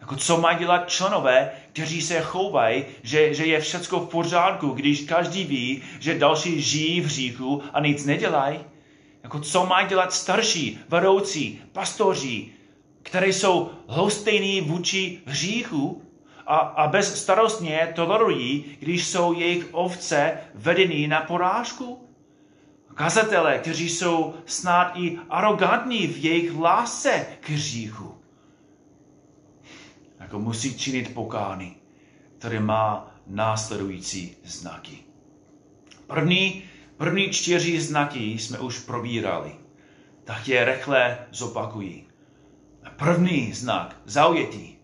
Jako 0.00 0.16
co 0.16 0.40
mají 0.40 0.58
dělat 0.58 0.90
členové, 0.90 1.50
kteří 1.72 2.02
se 2.02 2.20
chovají, 2.20 2.84
že, 3.02 3.34
že 3.34 3.46
je 3.46 3.60
všechno 3.60 4.00
v 4.00 4.08
pořádku, 4.08 4.68
když 4.70 5.00
každý 5.00 5.44
ví, 5.44 5.82
že 6.00 6.18
další 6.18 6.62
žijí 6.62 7.00
v 7.00 7.04
hříchu 7.04 7.62
a 7.72 7.80
nic 7.80 8.04
nedělají? 8.04 8.58
Jako 9.22 9.40
co 9.40 9.66
mají 9.66 9.88
dělat 9.88 10.12
starší, 10.12 10.78
vedoucí, 10.88 11.60
pastoři, 11.72 12.48
které 13.02 13.28
jsou 13.28 13.70
lhostejný 13.88 14.60
vůči 14.60 15.20
hříchu 15.26 16.02
a, 16.52 16.56
a 16.56 16.88
bezstarostně 16.88 17.92
tolerují, 17.94 18.76
když 18.80 19.06
jsou 19.06 19.32
jejich 19.32 19.68
ovce 19.72 20.38
vedeny 20.54 21.08
na 21.08 21.20
porážku? 21.20 22.08
Kazatele, 22.94 23.58
kteří 23.58 23.88
jsou 23.88 24.34
snad 24.46 24.92
i 24.96 25.18
arrogantní 25.30 26.06
v 26.06 26.24
jejich 26.24 26.58
lásce 26.58 27.26
k 27.40 27.50
hříchu. 27.50 28.14
Jako 30.20 30.38
musí 30.38 30.78
činit 30.78 31.14
pokány, 31.14 31.76
které 32.38 32.60
má 32.60 33.14
následující 33.26 34.36
znaky. 34.44 34.98
První, 36.06 36.62
první 36.96 37.30
čtyři 37.30 37.80
znaky 37.80 38.38
jsme 38.38 38.58
už 38.58 38.78
probírali. 38.78 39.52
Tak 40.24 40.48
je 40.48 40.64
rychle 40.64 41.18
zopakují. 41.30 42.06
První 42.96 43.52
znak, 43.52 43.96
zaujetí, 44.04 44.81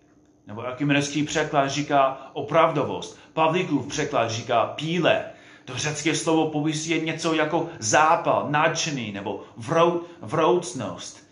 nebo 0.49 0.63
ekumeneský 0.67 1.23
překlad 1.23 1.69
říká 1.69 2.31
opravdovost. 2.33 3.19
Pavlíkův 3.33 3.87
překlad 3.87 4.31
říká 4.31 4.67
píle. 4.67 5.25
To 5.65 5.79
řecké 5.79 6.15
slovo 6.15 6.51
popisuje 6.51 7.01
něco 7.01 7.35
jako 7.35 7.69
zápal, 7.79 8.47
nadšený 8.51 9.13
nebo 9.13 9.45
vrou, 9.57 10.03
vroucnost. 10.23 11.29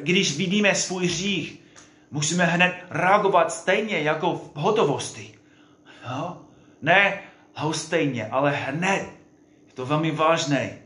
Když 0.00 0.36
vidíme 0.36 0.74
svůj 0.74 1.06
hřích, 1.06 1.60
musíme 2.10 2.44
hned 2.44 2.74
reagovat 2.90 3.52
stejně 3.52 4.00
jako 4.00 4.34
v 4.34 4.56
hotovosti. 4.56 5.34
Jo? 6.10 6.36
Ne 6.82 7.22
stejně, 7.72 8.26
ale 8.26 8.50
hned. 8.50 9.02
Je 9.66 9.72
to 9.74 9.86
velmi 9.86 10.10
vážné. 10.10 10.78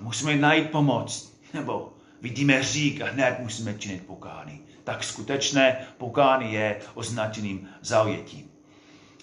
Musíme 0.00 0.36
najít 0.36 0.70
pomoc. 0.70 1.32
Nebo 1.54 1.92
vidíme 2.20 2.58
hřích 2.58 3.02
a 3.02 3.06
hned 3.06 3.38
musíme 3.38 3.74
činit 3.74 4.06
pokání. 4.06 4.67
Tak 4.88 5.04
skutečné 5.04 5.86
pokání 5.98 6.52
je 6.52 6.80
označeným 6.94 7.68
zaujetím. 7.80 8.50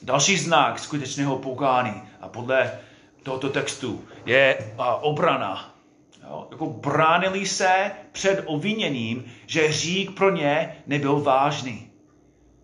Další 0.01 0.37
znak 0.37 0.79
skutečného 0.79 1.37
pokání 1.37 2.01
a 2.21 2.27
podle 2.27 2.79
tohoto 3.23 3.49
textu 3.49 4.05
je 4.25 4.73
obrana. 5.01 5.75
Jo? 6.23 6.47
Jako 6.51 6.65
bránili 6.65 7.45
se 7.45 7.91
před 8.11 8.43
oviněním, 8.45 9.25
že 9.45 9.67
hřích 9.67 10.11
pro 10.11 10.31
ně 10.31 10.75
nebyl 10.87 11.19
vážný. 11.19 11.87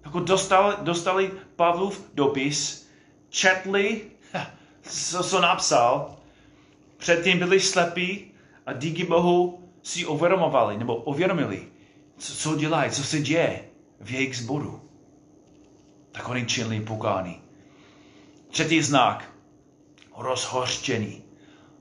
Jako 0.06 0.20
dostali, 0.20 0.76
dostali 0.82 1.32
Pavlův 1.56 2.10
dopis, 2.14 2.90
četli, 3.30 4.02
co, 4.82 5.24
co 5.24 5.42
napsal, 5.42 6.18
předtím 6.98 7.40
byli 7.40 7.60
slepí 7.60 8.32
a 8.66 8.74
díky 8.74 9.04
Bohu 9.04 9.64
si 9.84 10.06
uvědomovali 10.06 10.78
nebo 10.78 10.96
uvědomili, 10.96 11.68
co, 12.22 12.36
co 12.36 12.56
dělají, 12.56 12.92
co 12.92 13.04
se 13.04 13.20
děje 13.20 13.64
v 14.02 14.12
jejich 14.12 14.38
zboru. 14.38 14.82
Tak 16.12 16.30
oni 16.30 16.46
činili 16.46 16.80
pokání. 16.82 17.42
Třetí 18.50 18.82
znak, 18.82 19.32
rozhořčení. 20.18 21.24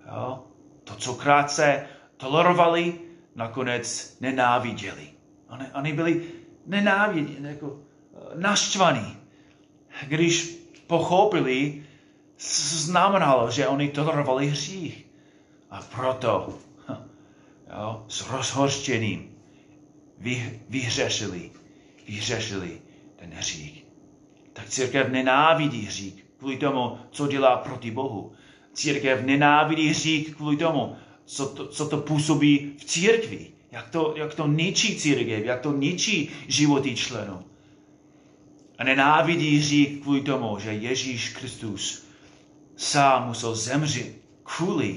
Jo? 0.07 0.45
To, 0.85 0.95
co 0.95 1.15
krátce 1.15 1.87
tolerovali, 2.17 2.99
nakonec 3.35 4.17
nenáviděli. 4.21 5.11
Oni, 5.49 5.65
oni 5.75 5.93
byli 5.93 6.23
nenáviděni, 6.67 7.49
jako 7.49 7.81
eh, 8.15 8.41
naštvaní. 8.41 9.17
Když 10.07 10.57
pochopili, 10.87 11.85
znamenalo, 12.39 13.51
že 13.51 13.69
oni 13.69 13.89
tolerovali 13.89 14.47
hřích. 14.47 15.07
A 15.71 15.83
proto 15.97 16.59
jo, 17.71 18.05
s 18.09 18.31
rozhořčením 18.31 19.30
vy, 20.21 20.61
vyhřešili, 20.69 21.51
vyhřešili 22.09 22.81
ten 23.17 23.31
hřích. 23.33 23.85
Tak 24.53 24.69
církev 24.69 25.09
nenávidí 25.09 25.83
hřích 25.83 26.25
kvůli 26.39 26.57
tomu, 26.57 26.99
co 27.11 27.27
dělá 27.27 27.57
proti 27.57 27.91
Bohu. 27.91 28.33
Církev 28.73 29.25
nenávidí 29.25 29.89
hřích 29.89 30.35
kvůli 30.35 30.57
tomu, 30.57 30.97
co 31.25 31.47
to, 31.47 31.67
co 31.67 31.89
to 31.89 31.97
působí 31.97 32.73
v 32.79 32.85
církvi. 32.85 33.47
Jak 33.73 33.91
to, 33.91 34.15
jak 34.17 34.35
to 34.35 34.47
ničí 34.47 34.97
církev, 34.97 35.45
jak 35.45 35.61
to 35.61 35.73
ničí 35.73 36.31
životy 36.49 36.97
členů. 36.97 37.45
A 38.79 38.85
nenávidí 38.85 39.59
hřích 39.59 40.01
kvůli 40.01 40.21
tomu, 40.21 40.59
že 40.59 40.73
Ježíš 40.73 41.29
Kristus 41.29 42.07
sám 42.77 43.29
musel 43.29 43.55
zemřít 43.55 44.21
kvůli 44.43 44.97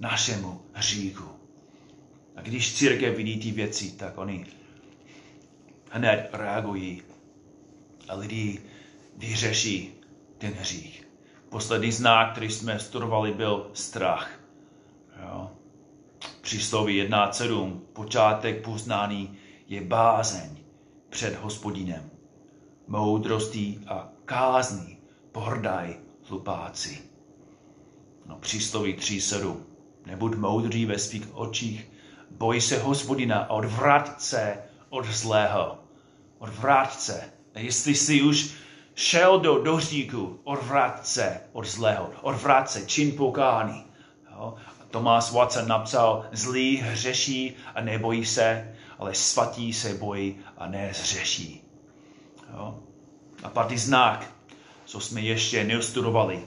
našemu 0.00 0.60
hříchu. 0.72 1.28
A 2.36 2.40
když 2.40 2.74
církev 2.74 3.16
vidí 3.16 3.38
ty 3.38 3.50
věci, 3.50 3.90
tak 3.90 4.18
oni 4.18 4.46
hned 5.94 6.28
reagují 6.32 7.02
a 8.08 8.14
lidi 8.14 8.62
vyřeší 9.16 9.94
ten 10.38 10.52
hřích. 10.52 11.08
Poslední 11.48 11.92
znak, 11.92 12.32
který 12.32 12.50
jsme 12.50 12.78
studovali, 12.78 13.32
byl 13.32 13.70
strach. 13.72 14.30
Jo. 15.22 15.50
Přísloví 16.40 17.02
1.7. 17.02 17.80
Počátek 17.92 18.64
poznání 18.64 19.38
je 19.68 19.80
bázeň 19.80 20.56
před 21.10 21.38
hospodinem. 21.42 22.10
Moudrostí 22.86 23.80
a 23.86 24.08
kázní 24.24 24.98
pohrdaj 25.32 25.96
hlupáci. 26.28 26.98
No, 28.26 28.36
přísloví 28.36 28.94
3.7. 28.94 29.56
Nebuď 30.06 30.36
moudrý 30.36 30.86
ve 30.86 30.98
svých 30.98 31.36
očích, 31.36 31.90
boj 32.30 32.60
se 32.60 32.78
hospodina 32.78 33.38
a 33.38 33.50
odvrat 33.50 34.22
se 34.22 34.58
od 34.90 35.06
zlého. 35.06 35.83
Odvrat 36.44 37.00
se. 37.00 37.32
A 37.54 37.58
jestli 37.58 37.94
jsi 37.94 38.22
už 38.22 38.54
šel 38.94 39.40
do, 39.40 39.62
do 39.62 39.76
hříku, 39.76 40.40
odvrat 40.44 41.06
se 41.06 41.40
od 41.52 41.66
zlého. 41.66 42.10
Odvrat 42.22 42.70
se, 42.70 42.86
čin 42.86 43.12
pokání. 43.12 43.84
Jo? 44.30 44.54
Tomáš 44.90 45.30
Watson 45.30 45.68
napsal, 45.68 46.26
zlý 46.32 46.76
hřeší 46.76 47.56
a 47.74 47.80
nebojí 47.80 48.24
se, 48.24 48.76
ale 48.98 49.14
svatí 49.14 49.72
se 49.72 49.94
bojí 49.94 50.36
a 50.58 50.66
nezřeší. 50.66 51.64
Jo? 52.52 52.78
A 53.42 53.48
pátý 53.48 53.78
znak, 53.78 54.30
co 54.84 55.00
jsme 55.00 55.20
ještě 55.20 55.64
neustudovali. 55.64 56.44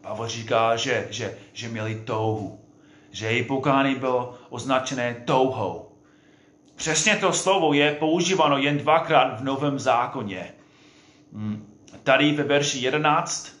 Pavel 0.00 0.28
říká, 0.28 0.76
že, 0.76 1.06
že, 1.10 1.38
že 1.52 1.68
měli 1.68 2.02
touhu. 2.04 2.60
Že 3.10 3.26
její 3.26 3.44
pokání 3.44 3.94
bylo 3.94 4.38
označené 4.50 5.14
touhou. 5.24 5.83
Přesně 6.76 7.16
to 7.16 7.32
slovo 7.32 7.72
je 7.72 7.92
používáno 7.92 8.58
jen 8.58 8.78
dvakrát 8.78 9.40
v 9.40 9.44
Novém 9.44 9.78
zákoně. 9.78 10.54
Hmm. 11.32 11.66
Tady 12.02 12.32
ve 12.32 12.42
verši 12.42 12.78
11 12.78 13.52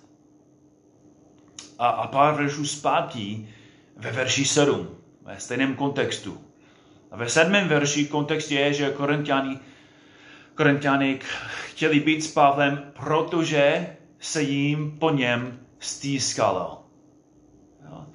a, 1.78 1.88
a 1.88 2.06
pár 2.06 2.34
veršů 2.34 2.66
zpátky 2.66 3.48
ve 3.96 4.12
verši 4.12 4.44
7, 4.44 4.88
ve 5.22 5.40
stejném 5.40 5.74
kontextu. 5.74 6.40
A 7.10 7.16
ve 7.16 7.28
sedmém 7.28 7.68
verši 7.68 8.06
kontext 8.06 8.50
je, 8.50 8.72
že 8.72 8.90
Korintiani, 8.90 9.58
Korintiani 10.54 11.18
chtěli 11.64 12.00
být 12.00 12.24
s 12.24 12.32
Pavlem, 12.32 12.92
protože 12.92 13.86
se 14.18 14.42
jim 14.42 14.98
po 14.98 15.10
něm 15.10 15.60
stýskalo. 15.78 16.86
Jo? 17.90 18.06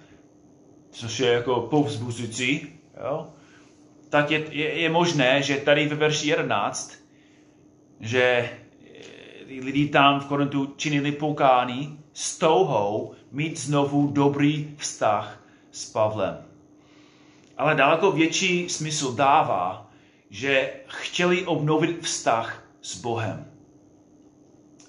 Což 0.92 1.20
je 1.20 1.32
jako 1.32 1.62
povzbuzující. 1.62 2.68
Jo? 3.04 3.28
Tak 4.10 4.32
je, 4.32 4.46
je, 4.52 4.80
je 4.80 4.90
možné, 4.90 5.42
že 5.42 5.58
tady 5.58 5.88
ve 5.88 5.96
verši 5.96 6.28
11, 6.28 6.94
že 8.00 8.50
lidi 9.62 9.88
tam 9.88 10.20
v 10.20 10.26
Korintu 10.26 10.74
činili 10.78 11.12
pokání 11.12 12.00
s 12.14 12.38
touhou 12.38 13.14
mít 13.32 13.60
znovu 13.60 14.08
dobrý 14.08 14.76
vztah 14.78 15.44
s 15.72 15.92
Pavlem. 15.92 16.38
Ale 17.58 17.76
daleko 17.76 18.12
větší 18.12 18.70
smysl 18.70 19.16
dává, 19.16 19.92
že 20.30 20.74
chtěli 20.88 21.46
obnovit 21.46 22.02
vztah 22.02 22.64
s 22.82 22.96
Bohem. 22.96 23.52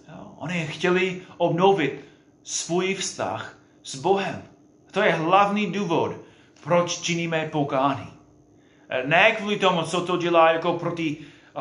Jo? 0.08 0.32
Oni 0.36 0.66
chtěli 0.66 1.22
obnovit 1.36 2.04
svůj 2.42 2.94
vztah 2.94 3.58
s 3.82 3.96
Bohem. 3.96 4.42
To 4.90 5.02
je 5.02 5.12
hlavní 5.12 5.72
důvod, 5.72 6.16
proč 6.64 7.00
činíme 7.00 7.48
pokání. 7.52 8.19
Ne 9.04 9.32
kvůli 9.32 9.58
tomu, 9.58 9.82
co 9.82 10.00
to 10.00 10.16
dělá 10.16 10.52
jako 10.52 10.72
proti 10.72 11.16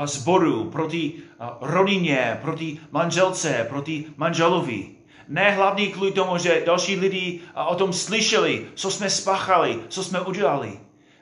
zboru, 0.06 0.70
proti 0.72 1.14
rodině, 1.62 2.40
proti 2.42 2.80
manželce, 2.92 3.66
proti 3.70 4.06
manželovi. 4.18 4.88
Ne 5.28 5.52
hlavní 5.52 5.88
kvůli 5.88 6.12
tomu, 6.12 6.38
že 6.38 6.64
další 6.66 6.96
lidi 6.96 7.42
o 7.68 7.76
tom 7.76 7.94
slyšeli, 7.94 8.66
co 8.76 8.92
jsme 8.92 9.10
spáchali, 9.10 9.80
co 9.90 10.04
jsme 10.04 10.22
udělali. 10.22 10.80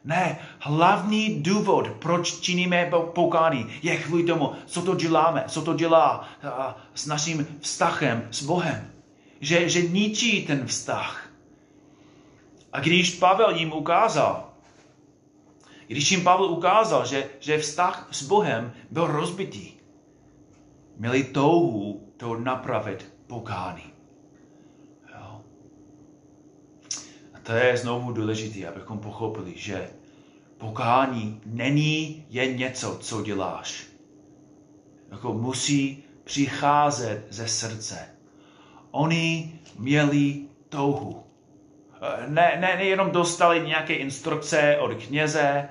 Ne, 0.08 0.39
hlavní 0.60 1.43
důvod, 1.43 1.88
proč 2.00 2.39
činíme 2.39 2.91
pokání, 3.13 3.67
je 3.82 3.98
kvůli 3.98 4.24
tomu, 4.24 4.52
co 4.65 4.82
to 4.82 4.96
děláme, 4.96 5.43
co 5.48 5.62
to 5.62 5.74
dělá 5.74 6.28
s 6.96 7.06
naším 7.06 7.48
vztahem 7.62 8.28
s 8.32 8.43
Bohem. 8.43 8.91
Že, 9.39 9.70
že 9.70 9.82
ničí 9.82 10.46
ten 10.46 10.65
vztah. 10.65 11.30
A 12.74 12.80
když 12.80 13.15
Pavel 13.15 13.56
jim 13.56 13.74
ukázal, 13.74 14.46
když 15.88 16.12
jim 16.12 16.23
Pavel 16.23 16.45
ukázal, 16.45 17.06
že, 17.06 17.30
že 17.39 17.58
vztah 17.58 18.08
s 18.12 18.23
Bohem 18.23 18.73
byl 18.91 19.08
rozbitý, 19.08 19.71
měli 20.97 21.23
touhu 21.23 22.13
to 22.17 22.39
napravit 22.39 23.13
pokány. 23.28 23.84
Jo. 25.13 25.41
A 27.34 27.39
to 27.43 27.52
je 27.52 27.78
znovu 27.78 28.12
důležité, 28.12 28.67
abychom 28.67 29.00
pochopili, 29.00 29.54
že 29.56 29.89
pokání 30.58 31.41
není 31.45 32.26
jen 32.30 32.58
něco, 32.58 32.97
co 32.97 33.23
děláš. 33.23 33.88
Jako 35.12 35.34
musí 35.34 36.04
přicházet 36.23 37.28
ze 37.30 37.47
srdce. 37.47 38.10
Oni 38.91 39.60
měli 39.78 40.45
touhu. 40.69 41.27
Ne, 42.27 42.57
ne, 42.60 42.75
nejenom 42.77 43.12
dostali 43.12 43.67
nějaké 43.67 43.93
instrukce 43.93 44.77
od 44.77 44.93
kněze, 44.93 45.69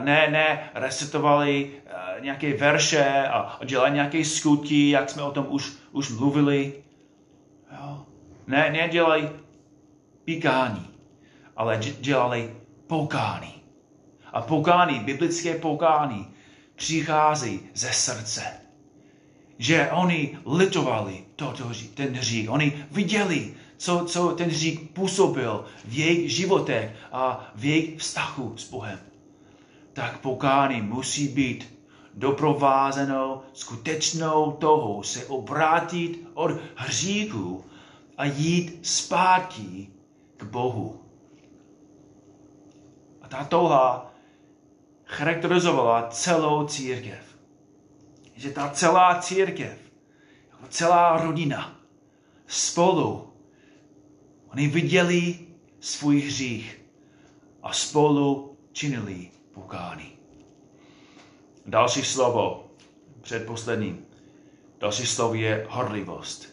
ne, 0.00 0.28
ne 0.30 0.70
recitovali 0.74 1.70
eh, 1.86 2.20
nějaké 2.20 2.56
verše 2.56 3.28
a 3.28 3.58
dělali 3.64 3.90
nějaké 3.90 4.24
skutky, 4.24 4.90
jak 4.90 5.10
jsme 5.10 5.22
o 5.22 5.30
tom 5.30 5.46
už, 5.48 5.72
už 5.92 6.10
mluvili. 6.10 6.72
Jo. 7.72 8.06
Ne, 8.46 8.70
nedělali 8.70 9.30
píkání, 10.24 10.86
ale 11.56 11.80
dělali 12.00 12.50
pokání. 12.86 13.54
A 14.32 14.42
pokání, 14.42 15.00
biblické 15.00 15.54
pokání, 15.54 16.34
přichází 16.74 17.60
ze 17.74 17.92
srdce. 17.92 18.42
Že 19.58 19.90
oni 19.92 20.38
litovali 20.46 21.24
toto, 21.36 21.70
ten 21.94 22.14
hřích. 22.14 22.50
Oni 22.50 22.86
viděli, 22.90 23.54
co, 23.84 24.04
co 24.04 24.28
ten 24.28 24.48
hřích 24.48 24.80
působil 24.80 25.64
v 25.84 25.98
jejich 25.98 26.36
životech 26.36 26.96
a 27.12 27.50
v 27.54 27.64
jejich 27.64 27.98
vztahu 27.98 28.56
s 28.56 28.70
Bohem. 28.70 28.98
Tak 29.92 30.18
pokání 30.18 30.82
musí 30.82 31.28
být 31.28 31.78
doprovázeno 32.14 33.42
skutečnou 33.52 34.52
toho 34.52 35.02
se 35.02 35.26
obrátit 35.26 36.28
od 36.34 36.50
hříchu 36.74 37.64
a 38.16 38.24
jít 38.24 38.78
zpátky 38.82 39.88
k 40.36 40.44
Bohu. 40.44 41.00
A 43.22 43.28
ta 43.28 43.44
touha 43.44 44.14
charakterizovala 45.04 46.08
celou 46.08 46.66
církev. 46.66 47.36
Že 48.36 48.50
ta 48.50 48.70
celá 48.70 49.20
církev, 49.20 49.78
jako 50.50 50.66
celá 50.68 51.22
rodina 51.24 51.76
spolu, 52.46 53.33
oni 54.54 54.68
viděli 54.68 55.38
svůj 55.80 56.20
hřích 56.20 56.80
a 57.62 57.72
spolu 57.72 58.56
činili 58.72 59.30
pokání. 59.54 60.12
Další 61.66 62.02
slovo, 62.02 62.70
předposlední, 63.20 63.98
další 64.80 65.06
slovo 65.06 65.34
je 65.34 65.66
horlivost. 65.70 66.48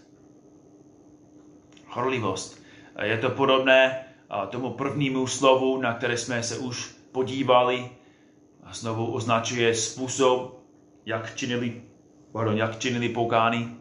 Horlivost. 1.88 2.62
Je 3.04 3.18
to 3.18 3.30
podobné 3.30 4.06
tomu 4.50 4.70
prvnímu 4.70 5.28
slovu, 5.28 5.82
na 5.82 5.94
které 5.94 6.18
jsme 6.18 6.44
se 6.44 6.58
už 6.58 6.96
podívali 7.12 7.90
a 8.64 8.74
znovu 8.74 9.14
označuje 9.14 9.76
způsob, 9.76 10.64
jak 11.06 11.36
činili, 11.36 11.82
pardon, 12.32 12.58
jak 12.58 12.80
činili 12.80 13.10
pokány. 13.10 13.76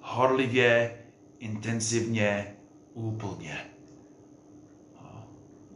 Horlivě, 0.00 0.97
intenzivně, 1.38 2.54
úplně. 2.94 3.58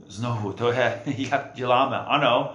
Znovu, 0.07 0.53
to 0.53 0.73
je, 0.73 1.03
jak 1.17 1.51
děláme. 1.55 1.99
Ano, 1.99 2.53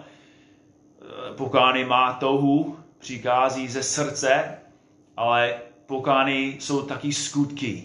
pokány 1.36 1.86
má 1.86 2.14
touhu, 2.14 2.80
přikází 3.00 3.68
ze 3.68 3.84
srdce, 3.84 4.58
ale 5.18 5.56
pokány 5.86 6.58
jsou 6.60 6.82
taky 6.82 7.14
skutky. 7.14 7.84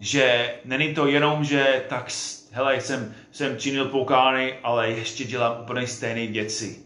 Že 0.00 0.54
není 0.64 0.94
to 0.94 1.06
jenom, 1.06 1.44
že 1.44 1.84
tak, 1.88 2.10
hele, 2.50 2.80
jsem, 2.80 3.14
jsem 3.30 3.58
činil 3.58 3.84
pokány, 3.84 4.58
ale 4.62 4.90
ještě 4.90 5.24
dělám 5.24 5.62
úplně 5.62 5.86
stejné 5.86 6.26
věci. 6.26 6.82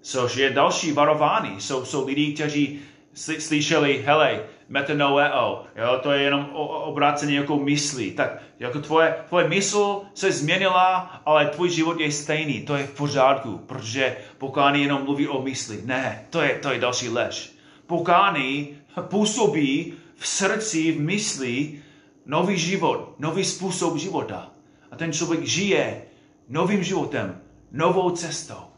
Což 0.00 0.36
je 0.36 0.50
další 0.50 0.92
varování. 0.92 1.60
Jsou, 1.60 1.84
jsou 1.84 2.06
lidi, 2.06 2.32
kteří 2.32 2.80
slyšeli, 3.14 4.02
hele, 4.06 4.44
metanoeo, 4.70 5.64
jo, 5.76 5.98
to 6.02 6.12
je 6.12 6.22
jenom 6.22 6.48
obrácení 6.54 7.34
jako 7.34 7.56
myslí. 7.56 8.12
Tak 8.12 8.42
jako 8.58 8.80
tvoje, 8.80 9.14
tvoje 9.28 9.48
mysl 9.48 10.02
se 10.14 10.32
změnila, 10.32 11.20
ale 11.26 11.46
tvůj 11.46 11.70
život 11.70 12.00
je 12.00 12.12
stejný. 12.12 12.62
To 12.62 12.76
je 12.76 12.86
v 12.86 12.96
pořádku, 12.96 13.58
protože 13.58 14.16
pokání 14.38 14.82
jenom 14.82 15.04
mluví 15.04 15.28
o 15.28 15.42
mysli. 15.42 15.82
Ne, 15.84 16.26
to 16.30 16.40
je, 16.40 16.58
to 16.62 16.70
je 16.70 16.80
další 16.80 17.08
lež. 17.08 17.52
Pokání 17.86 18.68
působí 19.00 19.94
v 20.16 20.26
srdci, 20.26 20.92
v 20.92 21.00
mysli 21.00 21.82
nový 22.26 22.58
život, 22.58 23.14
nový 23.18 23.44
způsob 23.44 23.96
života. 23.96 24.50
A 24.90 24.96
ten 24.96 25.12
člověk 25.12 25.44
žije 25.44 26.02
novým 26.48 26.82
životem, 26.82 27.40
novou 27.72 28.10
cestou. 28.10 28.70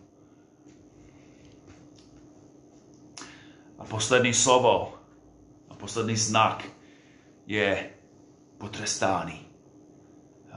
A 3.78 3.84
poslední 3.84 4.34
slovo, 4.34 5.01
poslední 5.82 6.16
znak 6.16 6.64
je 7.46 7.90
potrestání. 8.58 9.46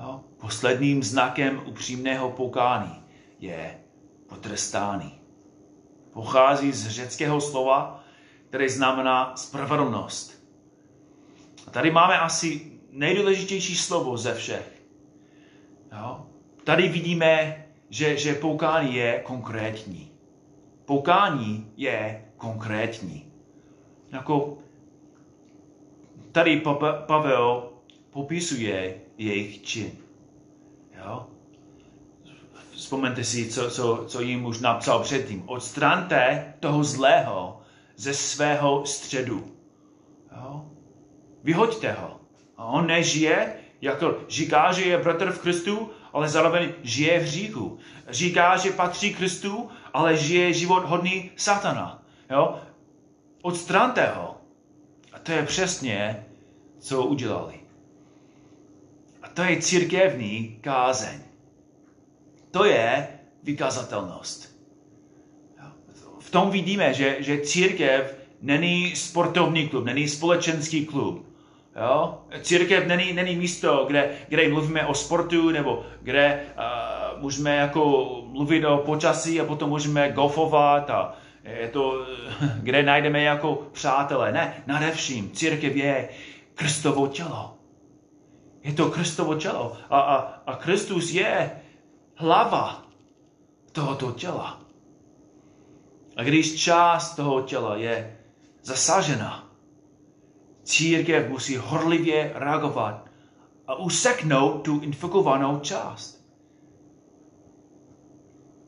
Jo? 0.01 0.21
Posledním 0.38 1.03
znakem 1.03 1.61
upřímného 1.65 2.31
pokání 2.31 3.03
je 3.39 3.79
potrestání. 4.29 5.19
Pochází 6.13 6.71
z 6.71 6.88
řeckého 6.88 7.41
slova, 7.41 8.03
které 8.49 8.69
znamená 8.69 9.35
spravedlnost. 9.35 10.43
A 11.67 11.71
tady 11.71 11.91
máme 11.91 12.19
asi 12.19 12.71
nejdůležitější 12.91 13.75
slovo 13.75 14.17
ze 14.17 14.33
všech. 14.33 14.81
Jo? 15.99 16.25
Tady 16.63 16.88
vidíme, 16.88 17.65
že, 17.89 18.17
že 18.17 18.33
poukání 18.33 18.95
je 18.95 19.19
konkrétní. 19.25 20.11
Poukání 20.85 21.71
je 21.77 22.25
konkrétní. 22.38 23.31
Jako 24.11 24.57
tady 26.35 26.61
Pavel 27.05 27.69
popisuje 28.11 28.95
jejich 29.17 29.63
čin. 29.63 29.91
Jo? 30.97 31.27
Vzpomeňte 32.71 33.23
si, 33.23 33.49
co, 33.49 33.69
co, 33.69 34.05
co 34.07 34.21
jim 34.21 34.45
už 34.45 34.59
napsal 34.59 34.99
předtím. 34.99 35.43
Odstraňte 35.45 36.53
toho 36.59 36.83
zlého 36.83 37.61
ze 37.95 38.13
svého 38.13 38.85
středu. 38.85 39.51
Jo? 40.31 40.65
Vyhoďte 41.43 41.91
ho. 41.91 42.19
A 42.57 42.65
on 42.65 42.87
nežije, 42.87 43.53
jako 43.81 44.15
říká, 44.29 44.71
že 44.71 44.83
je 44.83 44.97
bratr 44.97 45.31
v 45.31 45.39
Kristu, 45.39 45.89
ale 46.13 46.29
zároveň 46.29 46.73
žije 46.83 47.19
v 47.19 47.23
hříchu. 47.23 47.79
Říká, 48.09 48.57
že 48.57 48.71
patří 48.71 49.13
Kristu, 49.13 49.69
ale 49.93 50.17
žije 50.17 50.53
život 50.53 50.85
hodný 50.85 51.31
satana. 51.35 52.03
Jo? 52.29 52.59
Odstraňte 53.41 54.07
ho. 54.07 54.35
A 55.13 55.19
to 55.19 55.31
je 55.31 55.43
přesně, 55.43 56.24
co 56.85 57.03
udělali. 57.03 57.53
A 59.21 59.29
to 59.29 59.41
je 59.41 59.61
církevní 59.61 60.57
kázeň. 60.61 61.19
To 62.51 62.65
je 62.65 63.07
vykazatelnost. 63.43 64.55
V 66.19 66.31
tom 66.31 66.49
vidíme, 66.49 66.93
že, 66.93 67.17
že 67.19 67.41
církev 67.41 68.15
není 68.41 68.95
sportovní 68.95 69.69
klub, 69.69 69.85
není 69.85 70.07
společenský 70.07 70.85
klub. 70.85 71.25
Jo? 71.75 72.21
Církev 72.41 72.87
není, 72.87 73.13
není 73.13 73.35
místo, 73.35 73.85
kde, 73.87 74.09
kde 74.27 74.49
mluvíme 74.49 74.85
o 74.85 74.93
sportu, 74.93 75.49
nebo 75.49 75.85
kde 76.01 76.43
uh, 76.57 77.21
můžeme 77.21 77.55
jako 77.55 78.07
mluvit 78.27 78.65
o 78.65 78.77
počasí 78.77 79.41
a 79.41 79.45
potom 79.45 79.69
můžeme 79.69 80.11
golfovat 80.11 80.89
a 80.89 81.15
je 81.61 81.67
to, 81.67 82.05
kde 82.61 82.83
najdeme 82.83 83.21
jako 83.21 83.67
přátelé. 83.71 84.31
Ne, 84.31 84.63
nadevším, 84.67 85.31
církev 85.31 85.75
je 85.75 86.09
Kristovo 86.55 87.07
tělo. 87.07 87.57
Je 88.63 88.73
to 88.73 88.89
Kristovo 88.89 89.35
tělo. 89.35 89.77
A, 89.89 89.99
a, 89.99 90.15
a 90.45 90.55
Kristus 90.55 91.11
je 91.11 91.61
hlava 92.15 92.85
tohoto 93.71 94.11
těla. 94.11 94.61
A 96.15 96.23
když 96.23 96.55
část 96.55 97.15
toho 97.15 97.41
těla 97.41 97.75
je 97.75 98.17
zasažena, 98.63 99.49
církev 100.63 101.29
musí 101.29 101.55
horlivě 101.55 102.31
reagovat 102.35 103.05
a 103.67 103.75
useknout 103.75 104.63
tu 104.63 104.79
infikovanou 104.79 105.59
část. 105.59 106.25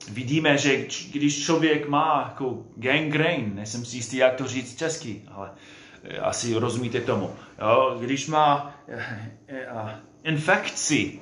Vidíme, 0.10 0.58
že 0.58 0.88
když 1.12 1.44
člověk 1.46 1.90
má 1.90 2.22
jako 2.30 2.64
gangrene, 2.76 3.54
nejsem 3.54 3.86
si 3.86 3.98
jistý, 3.98 4.18
jak 4.18 4.36
to 4.36 4.48
říct 4.48 4.78
česky, 4.78 5.24
ale 5.32 5.52
eh, 5.54 5.77
asi 6.22 6.54
rozumíte 6.54 7.02
tomu. 7.02 7.36
Jo? 7.62 7.98
Když 8.00 8.28
má 8.28 8.76
eh, 8.88 9.32
eh, 9.48 10.00
infekci 10.24 11.20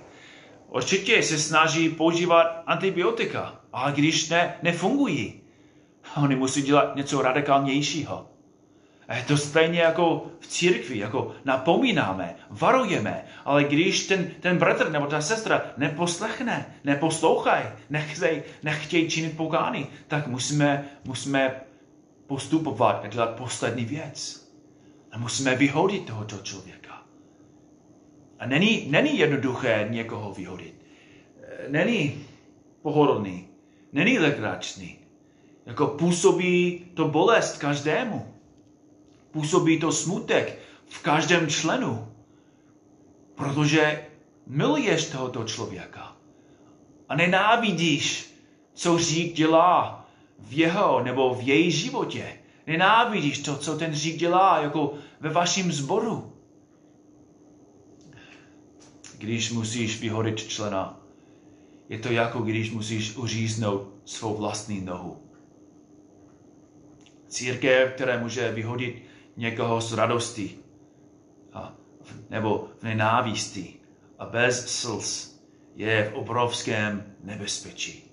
určitě 0.69 1.23
se 1.23 1.39
snaží 1.39 1.89
používat 1.89 2.63
antibiotika, 2.67 3.59
ale 3.73 3.91
když 3.91 4.29
ne, 4.29 4.55
nefungují, 4.63 5.41
oni 6.23 6.35
musí 6.35 6.61
dělat 6.61 6.95
něco 6.95 7.21
radikálnějšího. 7.21 8.29
A 9.07 9.15
je 9.15 9.23
to 9.23 9.37
stejně 9.37 9.79
jako 9.81 10.25
v 10.39 10.47
církvi, 10.47 10.97
jako 10.97 11.35
napomínáme, 11.45 12.35
varujeme, 12.49 13.25
ale 13.45 13.63
když 13.63 14.07
ten, 14.07 14.31
ten 14.39 14.57
bratr 14.57 14.91
nebo 14.91 15.05
ta 15.05 15.21
sestra 15.21 15.61
neposlechne, 15.77 16.65
neposlouchají, 16.83 17.65
nechtějí, 17.89 18.41
nechtějí 18.63 19.09
činit 19.09 19.37
pokány, 19.37 19.87
tak 20.07 20.27
musíme, 20.27 20.85
musíme 21.03 21.61
postupovat 22.27 23.01
a 23.03 23.07
dělat 23.07 23.29
poslední 23.29 23.85
věc. 23.85 24.44
A 25.15 25.17
musíme 25.17 25.55
vyhodit 25.55 26.05
tohoto 26.05 26.37
člověka. 26.37 27.03
A 28.39 28.45
není, 28.45 28.87
není 28.91 29.17
jednoduché 29.17 29.87
někoho 29.89 30.33
vyhodit. 30.33 30.75
Není 31.67 32.25
pohodlný, 32.81 33.47
není 33.93 34.19
legračný. 34.19 34.99
Jako 35.65 35.87
působí 35.87 36.85
to 36.93 37.07
bolest 37.07 37.57
každému. 37.57 38.35
Působí 39.31 39.79
to 39.79 39.91
smutek 39.91 40.59
v 40.89 41.01
každém 41.01 41.47
členu, 41.47 42.11
protože 43.35 44.05
miluješ 44.47 45.09
tohoto 45.09 45.43
člověka 45.43 46.15
a 47.09 47.15
nenávidíš, 47.15 48.33
co 48.73 48.97
řík 48.97 49.33
dělá 49.33 50.05
v 50.39 50.53
jeho 50.53 51.03
nebo 51.03 51.35
v 51.35 51.47
její 51.47 51.71
životě. 51.71 52.39
Nenávidíš 52.67 53.39
to, 53.39 53.57
co 53.57 53.77
ten 53.77 53.93
řík 53.93 54.17
dělá 54.17 54.61
jako 54.61 54.93
ve 55.19 55.29
vašem 55.29 55.71
zboru. 55.71 56.33
Když 59.17 59.51
musíš 59.51 60.01
vyhodit 60.01 60.39
člena, 60.39 61.01
je 61.89 61.99
to 61.99 62.11
jako 62.11 62.39
když 62.41 62.71
musíš 62.71 63.15
uříznout 63.15 63.87
svou 64.05 64.37
vlastní 64.37 64.81
nohu. 64.81 65.21
Církev, 67.27 67.93
která 67.93 68.19
může 68.19 68.51
vyhodit 68.51 69.03
někoho 69.37 69.81
z 69.81 69.93
radosti 69.93 70.57
a, 71.53 71.73
nebo 72.29 72.67
v 72.79 72.83
nenávisti 72.83 73.73
a 74.19 74.25
bez 74.25 74.67
slz 74.67 75.39
je 75.75 76.09
v 76.09 76.15
obrovském 76.15 77.15
nebezpečí. 77.23 78.11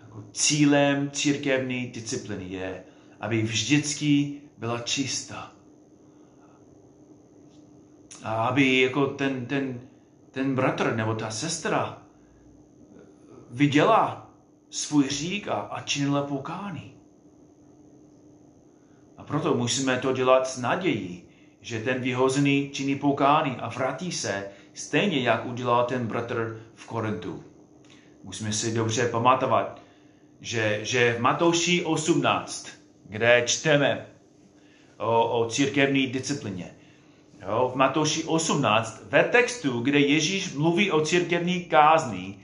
Jako 0.00 0.24
cílem 0.32 1.10
církevní 1.10 1.86
disciplíny 1.86 2.44
je, 2.44 2.84
aby 3.20 3.42
vždycky 3.42 4.40
byla 4.58 4.80
čistá. 4.80 5.52
A 8.22 8.46
aby 8.46 8.80
jako 8.80 9.06
ten, 9.06 9.46
ten, 9.46 9.80
ten 10.30 10.54
bratr 10.54 10.96
nebo 10.96 11.14
ta 11.14 11.30
sestra 11.30 12.02
viděla 13.50 14.30
svůj 14.70 15.08
řík 15.08 15.48
a, 15.48 15.54
a 15.54 15.80
činila 15.80 16.22
pokání 16.22 16.98
proto 19.28 19.54
musíme 19.54 19.98
to 19.98 20.12
dělat 20.12 20.48
s 20.48 20.58
nadějí, 20.58 21.22
že 21.60 21.80
ten 21.80 22.00
vyhozený 22.00 22.70
činí 22.72 22.96
pokání 22.96 23.56
a 23.56 23.68
vrátí 23.68 24.12
se, 24.12 24.48
stejně 24.74 25.20
jak 25.20 25.46
udělal 25.46 25.84
ten 25.84 26.06
bratr 26.06 26.60
v 26.74 26.86
Korintu. 26.86 27.44
Musíme 28.24 28.52
si 28.52 28.74
dobře 28.74 29.08
pamatovat, 29.08 29.82
že, 30.40 30.80
že 30.82 31.14
v 31.14 31.20
Matouši 31.20 31.84
18, 31.84 32.68
kde 33.08 33.42
čteme 33.46 34.06
o, 34.96 35.40
o 35.40 35.50
církevní 35.50 36.06
disciplině, 36.06 36.74
jo, 37.42 37.70
v 37.74 37.76
Matouši 37.76 38.24
18, 38.24 39.02
ve 39.10 39.24
textu, 39.24 39.80
kde 39.80 39.98
Ježíš 39.98 40.54
mluví 40.54 40.90
o 40.90 41.00
církevní 41.00 41.64
kázni, 41.64 42.38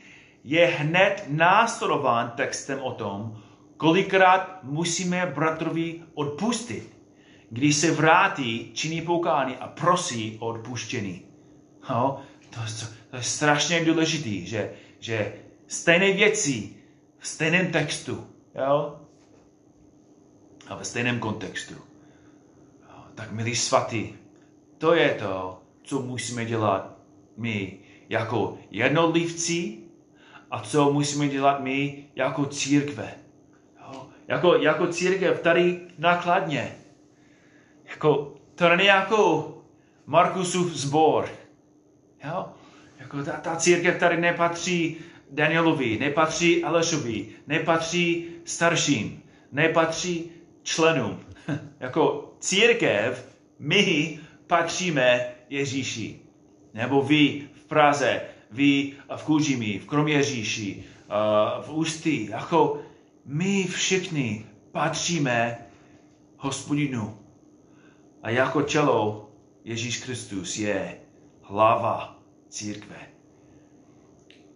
je 0.44 0.66
hned 0.66 1.24
následován 1.28 2.32
textem 2.36 2.78
o 2.82 2.92
tom, 2.92 3.42
Kolikrát 3.76 4.58
musíme 4.62 5.26
bratrovi 5.26 6.02
odpustit, 6.14 6.96
když 7.50 7.76
se 7.76 7.90
vrátí, 7.90 8.70
činí 8.74 9.02
poukání 9.02 9.56
a 9.56 9.68
prosí 9.68 10.36
o 10.40 10.46
odpuštění. 10.46 11.22
No, 11.90 12.20
to, 12.50 12.60
to, 12.60 12.86
to 13.10 13.16
je 13.16 13.22
strašně 13.22 13.84
důležité, 13.84 14.46
že, 14.46 14.72
že 15.00 15.32
stejné 15.66 16.12
věci 16.12 16.70
v 17.18 17.28
stejném 17.28 17.72
textu, 17.72 18.26
jo? 18.54 19.00
A 20.68 20.74
ve 20.76 20.84
stejném 20.84 21.18
kontextu. 21.18 21.74
Tak 23.14 23.32
milí 23.32 23.56
svatý, 23.56 24.12
to 24.78 24.94
je 24.94 25.14
to, 25.14 25.62
co 25.82 26.02
musíme 26.02 26.44
dělat 26.44 26.96
my 27.36 27.78
jako 28.08 28.58
jednotlivci 28.70 29.78
a 30.50 30.60
co 30.60 30.92
musíme 30.92 31.28
dělat 31.28 31.60
my 31.60 32.04
jako 32.16 32.44
církve 32.46 33.24
jako, 34.28 34.54
jako 34.54 34.86
církev 34.86 35.40
tady 35.40 35.80
nakladně. 35.98 36.76
Jako, 37.90 38.34
to 38.54 38.68
není 38.68 38.86
jako 38.86 39.50
Markusův 40.06 40.72
zbor. 40.72 41.28
Jo? 42.24 42.48
Jako 42.98 43.22
ta, 43.22 43.32
ta 43.32 43.56
církev 43.56 43.98
tady 43.98 44.20
nepatří 44.20 44.96
Danielovi, 45.30 45.98
nepatří 45.98 46.64
Alešovi, 46.64 47.26
nepatří 47.46 48.26
starším, 48.44 49.22
nepatří 49.52 50.30
členům. 50.64 51.20
jako 51.80 52.32
církev 52.40 53.36
my 53.58 54.18
patříme 54.46 55.26
Ježíši. 55.50 56.20
Nebo 56.74 57.02
vy 57.02 57.48
v 57.52 57.64
Praze, 57.64 58.20
vy 58.50 58.92
v 59.16 59.22
Kůžimi, 59.22 59.78
v 59.78 59.86
Kroměříši, 59.86 60.84
v 61.62 61.70
Ústí. 61.70 62.26
Jako 62.26 62.82
my 63.24 63.64
všichni 63.64 64.46
patříme 64.72 65.58
hospodinu. 66.38 67.18
A 68.22 68.30
jako 68.30 68.62
tělo 68.62 69.30
Ježíš 69.64 70.04
Kristus 70.04 70.56
je 70.56 70.98
hlava 71.42 72.18
církve. 72.48 72.96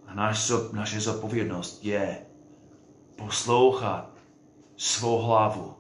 A 0.07 0.14
naš, 0.14 0.53
naše 0.73 1.01
zodpovědnost 1.01 1.85
je 1.85 2.18
poslouchat 3.16 4.11
svou 4.77 5.18
hlavu 5.18 5.77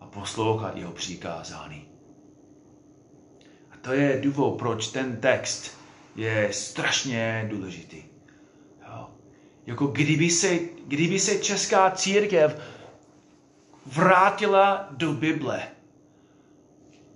a 0.00 0.06
poslouchat 0.06 0.76
jeho 0.76 0.92
přikázání. 0.92 1.88
A 3.70 3.76
to 3.80 3.92
je 3.92 4.20
důvod, 4.20 4.58
proč 4.58 4.88
ten 4.88 5.16
text 5.16 5.78
je 6.16 6.48
strašně 6.52 7.48
důležitý. 7.50 8.02
Jako 9.68 9.86
kdyby 9.86 10.30
se, 10.30 10.58
kdyby 10.86 11.20
se 11.20 11.38
česká 11.38 11.90
církev 11.90 12.60
vrátila 13.86 14.88
do 14.90 15.12
Bible 15.12 15.68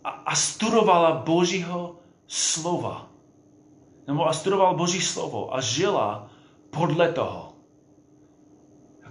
a, 0.05 0.09
a 0.11 0.35
studovala 0.35 1.13
Božího 1.13 1.97
slova. 2.27 3.09
Nebo 4.07 4.29
a 4.29 4.33
studovala 4.33 4.73
Boží 4.73 5.01
slovo 5.01 5.55
a 5.57 5.61
žila 5.61 6.31
podle 6.71 7.13
toho. 7.13 7.52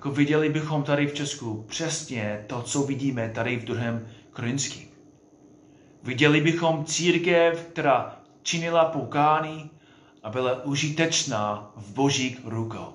Jako 0.02 0.12
viděli 0.12 0.50
bychom 0.50 0.84
tady 0.84 1.08
v 1.08 1.14
Česku 1.14 1.66
přesně 1.68 2.44
to, 2.48 2.62
co 2.62 2.82
vidíme 2.82 3.30
tady 3.30 3.58
v 3.58 3.64
druhém 3.64 4.08
Korinském. 4.32 4.84
Viděli 6.04 6.42
bychom 6.42 6.86
církev, 6.86 7.68
která 7.74 8.20
činila 8.44 8.86
poukání 8.86 9.72
a 10.24 10.30
byla 10.30 10.64
užitečná 10.64 11.72
v 11.76 11.94
božích 11.94 12.40
rukou. 12.44 12.94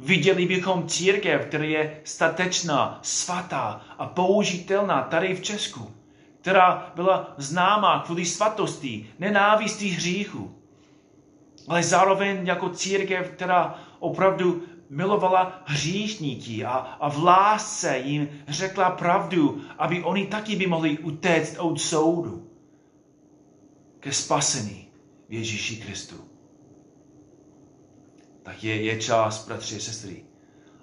Viděli 0.00 0.46
bychom 0.46 0.86
církev, 0.88 1.46
která 1.46 1.64
je 1.64 2.00
statečná, 2.04 2.98
svatá 3.02 3.80
a 3.98 4.06
použitelná 4.06 5.02
tady 5.02 5.34
v 5.34 5.42
Česku, 5.42 5.90
která 6.40 6.92
byla 6.94 7.34
známá 7.36 8.02
kvůli 8.06 8.26
svatosti, 8.26 9.10
nenávistí 9.18 9.88
hříchu, 9.88 10.54
ale 11.68 11.82
zároveň 11.82 12.46
jako 12.46 12.68
církev, 12.68 13.30
která 13.30 13.78
opravdu 13.98 14.62
milovala 14.90 15.62
hříšníky 15.66 16.64
a, 16.64 16.70
a 16.72 17.10
v 17.10 17.24
lásce 17.24 17.98
jim 17.98 18.28
řekla 18.48 18.90
pravdu, 18.90 19.62
aby 19.78 20.02
oni 20.02 20.26
taky 20.26 20.56
by 20.56 20.66
mohli 20.66 20.98
utéct 20.98 21.58
od 21.58 21.80
soudu 21.80 22.50
ke 24.00 24.12
spasení 24.12 24.88
v 25.28 25.32
Ježíši 25.32 25.76
Kristu 25.76 26.30
tak 28.50 28.64
je, 28.64 28.82
je 28.82 29.00
čas, 29.00 29.46
bratři 29.46 29.76
a 29.76 29.80
sestry, 29.80 30.24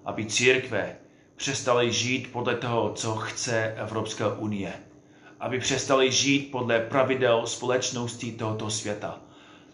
aby 0.06 0.26
církve 0.26 0.96
přestaly 1.36 1.92
žít 1.92 2.32
podle 2.32 2.56
toho, 2.56 2.94
co 2.94 3.16
chce 3.16 3.74
Evropská 3.78 4.38
unie. 4.38 4.74
Aby 5.40 5.60
přestali 5.60 6.12
žít 6.12 6.52
podle 6.52 6.80
pravidel 6.80 7.48
společnosti 7.48 8.32
tohoto 8.32 8.70
světa. 8.70 9.22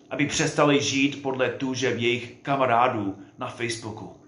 Aby 0.10 0.26
přestali 0.26 0.82
žít 0.82 1.22
podle 1.22 1.50
tužeb 1.50 1.98
jejich 1.98 2.34
kamarádů 2.41 3.17
na 3.38 3.48
Facebooku. 3.48 4.22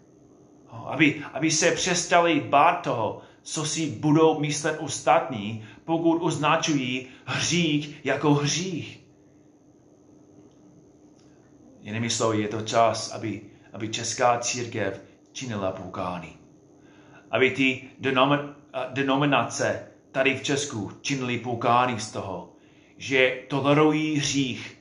Aby, 0.86 1.24
aby 1.34 1.52
se 1.52 1.72
přestali 1.72 2.40
bát 2.40 2.74
toho, 2.82 3.22
co 3.42 3.66
si 3.66 3.90
budou 3.90 4.40
myslet 4.40 4.78
ostatní, 4.80 5.66
pokud 5.86 6.20
označují 6.20 7.08
hřích 7.26 8.06
jako 8.06 8.34
hřích. 8.34 9.00
Jinými 11.82 12.10
slovy, 12.10 12.42
je 12.42 12.48
to 12.48 12.62
čas, 12.62 13.12
aby, 13.12 13.42
aby 13.74 13.90
česká 13.90 14.40
církev 14.40 15.02
činila 15.32 15.72
pokání. 15.72 16.38
Aby 17.32 17.52
ty 17.52 17.90
denominace 18.94 19.88
tady 20.12 20.38
v 20.38 20.44
Česku 20.44 20.92
činili 21.02 21.38
pokání 21.38 22.00
z 22.00 22.12
toho, 22.12 22.54
že 22.98 23.40
tolerují 23.48 24.16
hřích 24.16 24.78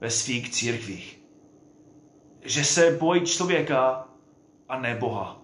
ve 0.00 0.10
svých 0.10 0.50
církvích. 0.50 1.20
Že 2.42 2.64
se 2.64 2.96
bojí 3.00 3.20
člověka 3.20 4.08
a 4.72 4.78
ne 4.78 4.94
Boha. 4.94 5.36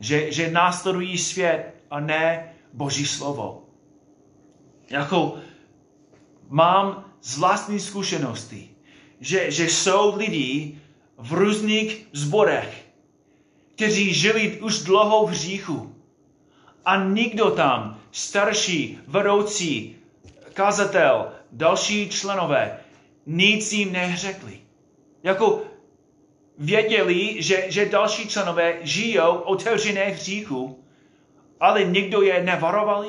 Že, 0.00 0.32
že 0.32 0.50
následují 0.50 1.18
svět 1.18 1.74
a 1.90 2.00
ne 2.00 2.54
Boží 2.72 3.06
slovo. 3.06 3.64
Jako 4.90 5.36
mám 6.48 7.04
z 7.20 7.38
vlastní 7.38 7.80
zkušenosti, 7.80 8.70
že, 9.20 9.50
že 9.50 9.64
jsou 9.64 10.16
lidi 10.16 10.78
v 11.18 11.32
různých 11.32 12.06
zborech, 12.12 12.84
kteří 13.74 14.14
žili 14.14 14.60
už 14.60 14.82
dlouho 14.82 15.26
v 15.26 15.30
hříchu. 15.30 15.94
A 16.84 17.04
nikdo 17.04 17.50
tam, 17.50 18.00
starší, 18.10 18.98
vedoucí, 19.06 19.96
kazatel, 20.52 21.32
další 21.52 22.08
členové, 22.08 22.78
nic 23.26 23.72
jim 23.72 23.92
neřekli. 23.92 24.60
Jako 25.22 25.71
věděli, 26.62 27.42
že, 27.42 27.64
že 27.68 27.86
další 27.86 28.28
členové 28.28 28.74
žijou 28.82 29.32
otevřené 29.32 30.04
hříchu, 30.04 30.84
ale 31.60 31.84
nikdo 31.84 32.22
je 32.22 32.42
nevarovali, 32.42 33.08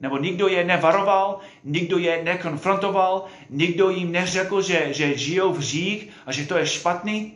nebo 0.00 0.18
nikdo 0.18 0.48
je 0.48 0.64
nevaroval, 0.64 1.40
nikdo 1.64 1.98
je 1.98 2.24
nekonfrontoval, 2.24 3.24
nikdo 3.50 3.90
jim 3.90 4.12
neřekl, 4.12 4.62
že, 4.62 4.92
že 4.92 5.18
žijou 5.18 5.52
v 5.52 5.58
hřích 5.58 6.08
a 6.26 6.32
že 6.32 6.46
to 6.46 6.58
je 6.58 6.66
špatný. 6.66 7.34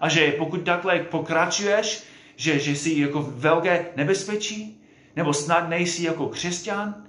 A 0.00 0.08
že 0.08 0.32
pokud 0.32 0.60
takhle 0.62 0.98
pokračuješ, 0.98 2.02
že, 2.36 2.58
že 2.58 2.76
jsi 2.76 3.00
jako 3.00 3.22
velké 3.22 3.86
nebezpečí, 3.96 4.82
nebo 5.16 5.32
snad 5.32 5.68
nejsi 5.68 6.04
jako 6.04 6.28
křesťan. 6.28 7.04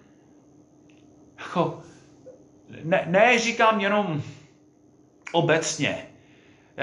Jako, 1.39 1.82
ne, 2.84 3.04
ne 3.08 3.39
říkám 3.39 3.82
jenom 3.82 4.21
obecně, 5.32 6.11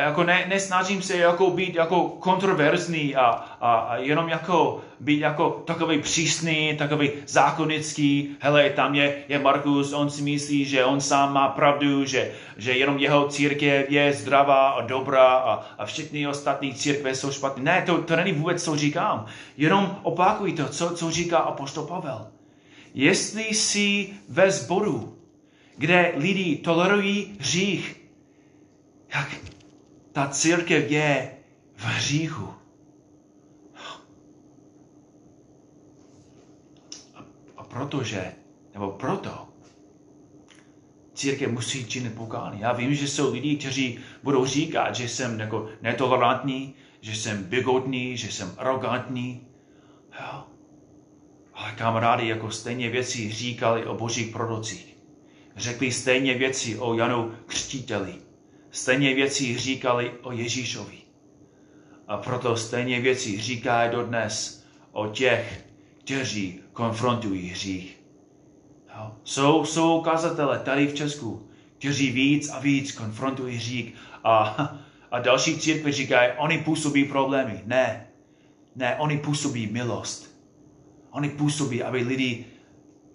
jako 0.01 0.25
ne, 0.25 0.45
nesnažím 0.49 1.03
se 1.03 1.17
jako 1.17 1.51
být 1.51 1.75
jako 1.75 2.03
kontroverzní 2.03 3.17
a, 3.17 3.27
a, 3.61 3.75
a 3.75 3.97
jenom 3.97 4.29
jako 4.29 4.81
být 5.01 5.21
jako 5.21 5.63
takový 5.67 5.99
přísný, 5.99 6.75
takový 6.79 7.11
zákonický. 7.27 8.37
Hele, 8.41 8.71
tam 8.71 8.95
je, 8.95 9.15
je 9.29 9.39
Markus, 9.39 9.93
on 9.93 10.11
si 10.11 10.23
myslí, 10.23 10.65
že 10.65 10.85
on 10.85 11.01
sám 11.01 11.33
má 11.33 11.49
pravdu, 11.49 12.05
že, 12.05 12.33
že 12.57 12.73
jenom 12.73 12.99
jeho 12.99 13.29
církev 13.29 13.91
je 13.91 14.13
zdravá 14.13 14.69
a 14.69 14.83
dobrá 14.83 15.27
a, 15.27 15.67
a 15.79 15.87
všechny 15.87 16.29
ostatní 16.29 16.75
církve 16.75 17.15
jsou 17.15 17.33
špatné. 17.33 17.63
Ne, 17.63 17.83
to, 17.87 18.03
to 18.03 18.17
není 18.17 18.33
vůbec, 18.33 18.65
co 18.65 18.77
říkám. 18.77 19.27
Jenom 19.57 19.99
opakuj 20.03 20.53
to, 20.53 20.69
co, 20.69 20.91
co 20.91 21.11
říká 21.11 21.39
apostol 21.39 21.85
Pavel. 21.85 22.27
Jestli 22.95 23.43
jsi 23.43 24.09
ve 24.29 24.51
sboru, 24.51 25.19
kde 25.77 26.13
lidi 26.17 26.57
tolerují 26.57 27.37
hřích, 27.41 28.01
jak 29.15 29.29
ta 30.19 30.29
církev 30.29 30.91
je 30.91 31.31
v 31.77 31.85
hříchu. 31.85 32.55
A, 37.57 37.63
protože, 37.63 38.33
nebo 38.75 38.91
proto, 38.91 39.49
církev 41.15 41.51
musí 41.51 41.85
činit 41.85 42.15
pokání. 42.15 42.61
Já 42.61 42.73
vím, 42.73 42.95
že 42.95 43.09
jsou 43.09 43.33
lidi, 43.33 43.57
kteří 43.57 43.99
budou 44.23 44.47
říkat, 44.47 44.95
že 44.95 45.09
jsem 45.09 45.41
jako 45.41 45.69
netolerantní, 45.83 46.75
že 47.01 47.17
jsem 47.17 47.45
bigotný, 47.45 48.17
že 48.17 48.33
jsem 48.33 48.55
arrogantní. 48.59 49.47
Jo. 50.21 50.45
Ale 51.55 51.73
kamarády 51.73 52.29
jako 52.29 52.51
stejně 52.51 52.91
věci 52.91 53.33
říkali 53.33 53.87
o 53.87 53.95
božích 53.95 54.33
prorocích. 54.33 54.97
Řekli 55.57 55.93
stejně 55.93 56.35
věci 56.35 56.79
o 56.79 56.95
Janu 56.95 57.35
Křtíteli 57.47 58.28
Stejně 58.71 59.15
věci 59.15 59.59
říkali 59.59 60.13
o 60.23 60.33
Ježíšovi. 60.33 60.99
A 62.09 62.17
proto 62.17 62.57
stejně 62.57 63.01
věci 63.01 63.41
říká 63.41 63.89
dodnes 63.89 64.65
o 64.93 65.07
těch, 65.07 65.65
kteří 66.05 66.61
konfrontují 66.73 67.49
hřích. 67.49 68.01
Jo? 68.97 69.13
Jsou, 69.25 69.65
jsou 69.65 70.01
kazatele 70.01 70.59
tady 70.59 70.87
v 70.87 70.95
Česku, 70.95 71.49
kteří 71.79 72.11
víc 72.11 72.49
a 72.49 72.59
víc 72.59 72.93
konfrontují 72.93 73.57
hřích 73.57 73.95
a, 74.25 74.41
a 75.11 75.19
další 75.19 75.59
církve 75.59 75.93
říkají, 75.93 76.33
oni 76.39 76.59
působí 76.59 77.05
problémy. 77.05 77.63
Ne, 77.65 78.07
ne, 78.77 78.97
oni 78.97 79.19
působí 79.19 79.67
milost. 79.67 80.39
Oni 81.11 81.29
působí, 81.29 81.83
aby 81.83 81.99
lidi 81.99 82.45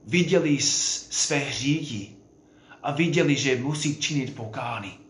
viděli 0.08 0.58
své 0.60 1.38
hříchy 1.38 2.10
a 2.84 2.92
viděli, 2.92 3.36
že 3.36 3.62
musí 3.62 3.96
činit 3.96 4.36
pokání. 4.36 5.03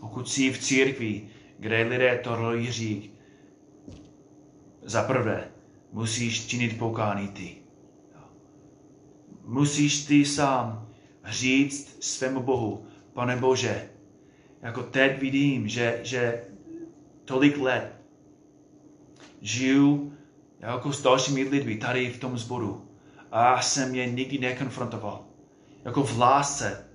Pokud 0.00 0.28
jsi 0.28 0.50
v 0.50 0.58
církvi, 0.58 1.28
kde 1.58 1.82
lidé 1.82 2.20
to 2.24 2.30
hřích, 2.68 3.10
za 4.82 5.02
prvé 5.02 5.48
musíš 5.92 6.46
činit 6.46 6.78
pokání 6.78 7.28
ty. 7.28 7.56
Musíš 9.44 10.04
ty 10.04 10.24
sám 10.24 10.88
říct 11.24 11.96
svému 12.04 12.42
Bohu, 12.42 12.86
pane 13.12 13.36
Bože, 13.36 13.90
jako 14.62 14.82
teď 14.82 15.20
vidím, 15.20 15.68
že, 15.68 16.00
že 16.02 16.44
tolik 17.24 17.58
let 17.58 17.96
žiju 19.40 20.12
jako 20.60 20.92
s 20.92 21.02
dalšími 21.02 21.42
lidmi 21.42 21.76
tady 21.76 22.10
v 22.10 22.18
tom 22.18 22.38
zboru 22.38 22.88
a 23.32 23.62
jsem 23.62 23.94
je 23.94 24.10
nikdy 24.10 24.38
nekonfrontoval. 24.38 25.24
Jako 25.84 26.02
v 26.02 26.18
lásce 26.18 26.86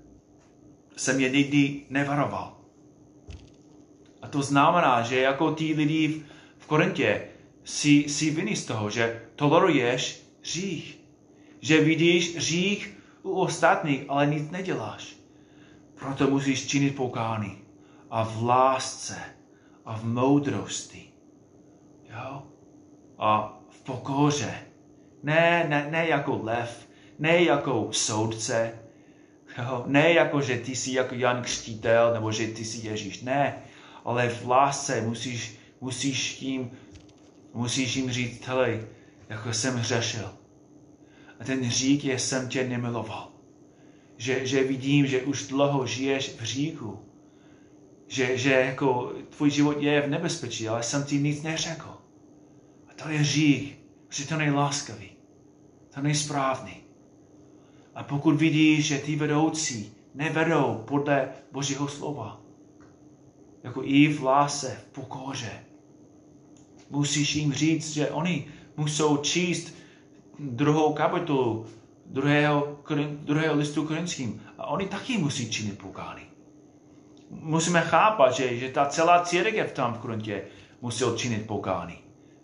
jsem 0.98 1.20
je 1.20 1.30
nikdy 1.30 1.82
nevaroval. 1.89 2.55
A 4.26 4.28
to 4.28 4.42
znamená, 4.42 5.02
že 5.02 5.20
jako 5.20 5.52
ty 5.52 5.74
lidi 5.74 6.26
v 6.58 6.66
Korintě 6.66 7.22
si, 7.64 8.10
si 8.10 8.32
viny 8.32 8.56
z 8.56 8.66
toho, 8.66 8.90
že 8.90 9.22
toleruješ 9.36 10.26
hřích. 10.42 11.00
Že 11.62 11.82
vidíš 11.82 12.36
hřích 12.36 12.98
u 13.24 13.32
ostatních, 13.32 14.04
ale 14.08 14.26
nic 14.26 14.52
neděláš. 14.52 15.16
Proto 16.00 16.28
musíš 16.28 16.68
činit 16.68 16.96
pokání. 16.96 17.58
A 18.10 18.24
v 18.24 18.44
lásce 18.44 19.18
a 19.86 19.98
v 19.98 20.06
moudrosti. 20.06 21.04
Jo? 22.10 22.44
A 23.18 23.60
v 23.70 23.84
pokoře. 23.84 24.54
Ne, 25.24 25.66
ne, 25.70 25.88
ne 25.92 26.08
jako 26.08 26.40
lev, 26.44 26.88
ne 27.20 27.44
jako 27.44 27.88
soudce, 27.92 28.80
jo? 29.58 29.84
ne 29.88 30.14
jako, 30.14 30.42
že 30.42 30.58
ty 30.58 30.76
jsi 30.76 30.94
jako 30.94 31.16
Jan 31.16 31.42
Křtítel, 31.42 32.14
nebo 32.14 32.32
že 32.32 32.48
ty 32.48 32.66
jsi 32.66 32.88
Ježíš. 32.88 33.22
Ne, 33.22 33.62
ale 34.06 34.30
v 34.30 34.48
lásce 34.48 35.02
musíš, 35.02 35.58
musíš 35.82 36.41
jim, 36.41 36.72
musíš 37.54 37.96
jim 37.96 38.12
říct, 38.12 38.48
hele, 38.48 38.88
jako 39.30 39.54
jsem 39.54 39.76
hřešil. 39.76 40.34
A 41.39 41.44
ten 41.44 41.62
hřích 41.62 42.06
je, 42.06 42.20
jsem 42.20 42.50
tě 42.50 42.68
nemiloval. 42.68 43.32
Že, 44.18 44.48
že 44.48 44.63
vidím, 44.63 45.08
že 45.08 45.22
už 45.22 45.48
dlouho 45.48 45.86
žiješ 45.86 46.30
v 46.30 46.41
hříchu. 46.41 47.00
Že, 48.08 48.38
že 48.38 48.52
jako 48.52 49.13
tvůj 49.30 49.52
život 49.52 49.82
je 49.82 50.02
v 50.02 50.10
nebezpečí, 50.10 50.68
ale 50.68 50.84
jsem 50.84 51.04
ti 51.04 51.20
nic 51.20 51.44
neřekl. 51.44 51.98
A 52.88 53.04
to 53.04 53.10
je 53.10 53.20
hřích, 53.20 53.78
že 54.10 54.28
to 54.28 54.38
nejláskavý. 54.38 55.10
To 55.94 56.02
nejsprávný. 56.02 56.78
A 57.96 58.04
pokud 58.04 58.36
vidíš, 58.36 58.86
že 58.86 58.98
ty 58.98 59.15
vedoucí 59.15 59.94
nevedou 60.13 60.84
podle 60.88 61.29
Božího 61.52 61.88
slova, 61.88 62.44
jako 63.66 63.82
i 63.84 64.08
v 64.08 64.24
láse, 64.24 64.78
v 64.82 64.94
pokoře. 64.94 65.52
Musíš 66.90 67.36
jim 67.36 67.54
říct, 67.54 67.94
že 67.94 68.10
oni 68.10 68.48
musou 68.78 69.18
číst 69.18 69.74
druhou 70.40 70.94
kapitolu 70.94 71.66
druhého, 72.06 72.80
druhého 73.24 73.56
listu 73.56 73.86
korinským. 73.86 74.42
A 74.58 74.68
oni 74.68 74.86
taky 74.88 75.18
musí 75.18 75.50
činit 75.50 75.80
pokání. 75.80 76.22
Musíme 77.30 77.82
chápat, 77.82 78.34
že, 78.34 78.58
že 78.58 78.70
ta 78.70 78.86
celá 78.86 79.24
církev 79.24 79.72
tam 79.72 79.94
v 79.94 79.98
Korintě 80.00 80.44
musel 80.82 81.18
činit 81.18 81.48
pokání. 81.48 81.98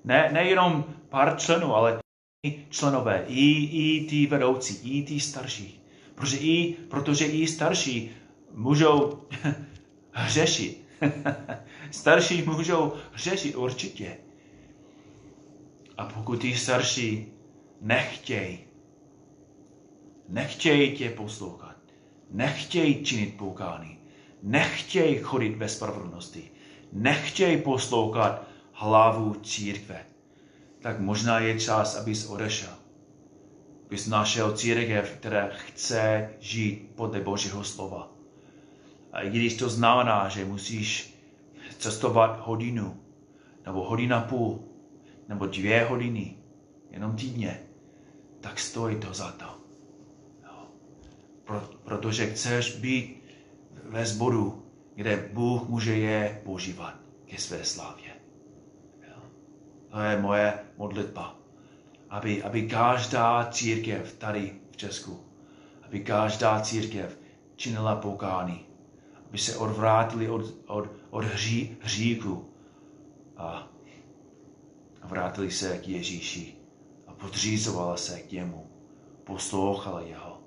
Ne, 0.03 0.29
nejenom 0.33 0.85
pár 1.09 1.37
členů, 1.37 1.75
ale 1.75 1.99
i 2.45 2.65
členové, 2.69 3.25
i, 3.27 3.43
i 3.63 4.07
ty 4.09 4.25
vedoucí, 4.25 4.99
i 4.99 5.05
ty 5.05 5.19
starší. 5.19 5.85
Protože 6.15 6.37
i, 6.37 6.73
protože 6.89 7.25
i 7.25 7.47
starší 7.47 8.11
můžou 8.53 9.19
hřešit. 10.11 10.90
starší 11.91 12.41
můžou 12.41 12.93
řešit 13.15 13.55
určitě. 13.55 14.17
A 15.97 16.05
pokud 16.05 16.41
ty 16.41 16.55
starší 16.55 17.33
nechtějí, 17.81 18.59
nechtějí 20.29 20.97
tě 20.97 21.09
poslouchat, 21.09 21.75
nechtějí 22.29 23.03
činit 23.03 23.37
poukání, 23.37 23.99
nechtějí 24.43 25.17
chodit 25.17 25.55
ve 25.55 25.69
spravedlnosti, 25.69 26.51
nechtějí 26.93 27.61
poslouchat 27.61 28.47
hlavu 28.73 29.33
církve, 29.33 30.05
tak 30.81 30.99
možná 30.99 31.39
je 31.39 31.59
čas, 31.59 31.95
abys 31.95 32.25
odešel. 32.25 32.73
Abys 33.85 34.07
našel 34.07 34.57
církev, 34.57 35.17
která 35.19 35.49
chce 35.51 36.29
žít 36.39 36.91
podle 36.95 37.19
Božího 37.19 37.63
slova. 37.63 38.20
A 39.11 39.21
i 39.21 39.29
když 39.29 39.57
to 39.57 39.69
znamená, 39.69 40.29
že 40.29 40.45
musíš 40.45 41.17
cestovat 41.77 42.39
hodinu, 42.39 42.99
nebo 43.65 43.83
hodina 43.89 44.21
půl, 44.21 44.63
nebo 45.27 45.45
dvě 45.45 45.85
hodiny, 45.85 46.35
jenom 46.91 47.15
týdně, 47.15 47.59
tak 48.41 48.59
stojí 48.59 48.95
to 48.95 49.13
za 49.13 49.31
to. 49.31 49.45
Pro, 51.43 51.69
protože 51.83 52.31
chceš 52.33 52.75
být 52.75 53.23
ve 53.83 54.05
sboru, 54.05 54.65
kde 54.95 55.29
Bůh 55.33 55.69
může 55.69 55.95
je 55.95 56.41
používat 56.43 56.95
ke 57.25 57.37
své 57.37 57.65
slávě. 57.65 58.11
To 59.89 59.99
je 59.99 60.21
moje 60.21 60.53
modlitba. 60.77 61.35
Aby, 62.09 62.43
aby 62.43 62.67
každá 62.67 63.47
církev 63.51 64.15
tady 64.17 64.55
v 64.71 64.77
Česku, 64.77 65.19
aby 65.81 65.99
každá 65.99 66.61
církev 66.61 67.17
činila 67.55 67.95
pokání, 67.95 68.65
aby 69.31 69.37
se 69.37 69.57
odvrátili 69.57 70.29
od, 70.29 70.53
od, 70.67 70.89
od 71.09 71.23
hří, 71.23 71.77
hříku 71.81 72.49
a 73.37 73.67
vrátili 75.03 75.51
se 75.51 75.77
k 75.77 75.87
Ježíši 75.87 76.55
a 77.07 77.13
podřízovala 77.13 77.97
se 77.97 78.19
k 78.19 78.31
němu, 78.31 78.71
poslouchala 79.23 80.01
jeho 80.01 80.41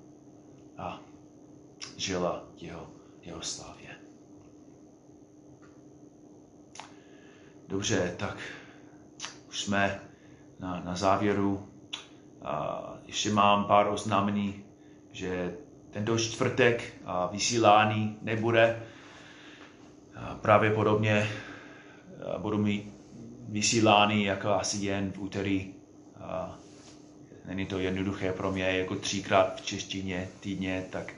a 0.77 1.01
žila 1.97 2.43
jeho, 2.57 2.87
jeho 3.21 3.41
slávě. 3.41 3.89
Dobře, 7.67 8.15
tak 8.19 8.37
už 9.49 9.63
jsme 9.63 10.01
na, 10.59 10.81
na 10.85 10.95
závěru. 10.95 11.69
A 12.41 12.83
ještě 13.05 13.33
mám 13.33 13.65
pár 13.65 13.87
oznámení, 13.87 14.65
že 15.11 15.57
tento 15.95 16.17
čtvrtek 16.17 16.93
vysílání 17.31 18.17
nebude. 18.21 18.83
Právě 20.41 20.71
podobně 20.71 21.29
budu 22.37 22.57
mít 22.57 22.93
vysílání 23.49 24.23
jako 24.23 24.49
asi 24.49 24.77
jen 24.77 25.11
v 25.11 25.19
úterý. 25.19 25.73
Není 27.45 27.65
to 27.65 27.79
jednoduché 27.79 28.33
pro 28.33 28.51
mě, 28.51 28.63
jako 28.63 28.95
třikrát 28.95 29.61
v 29.61 29.65
češtině 29.65 30.27
týdně, 30.39 30.85
tak 30.89 31.13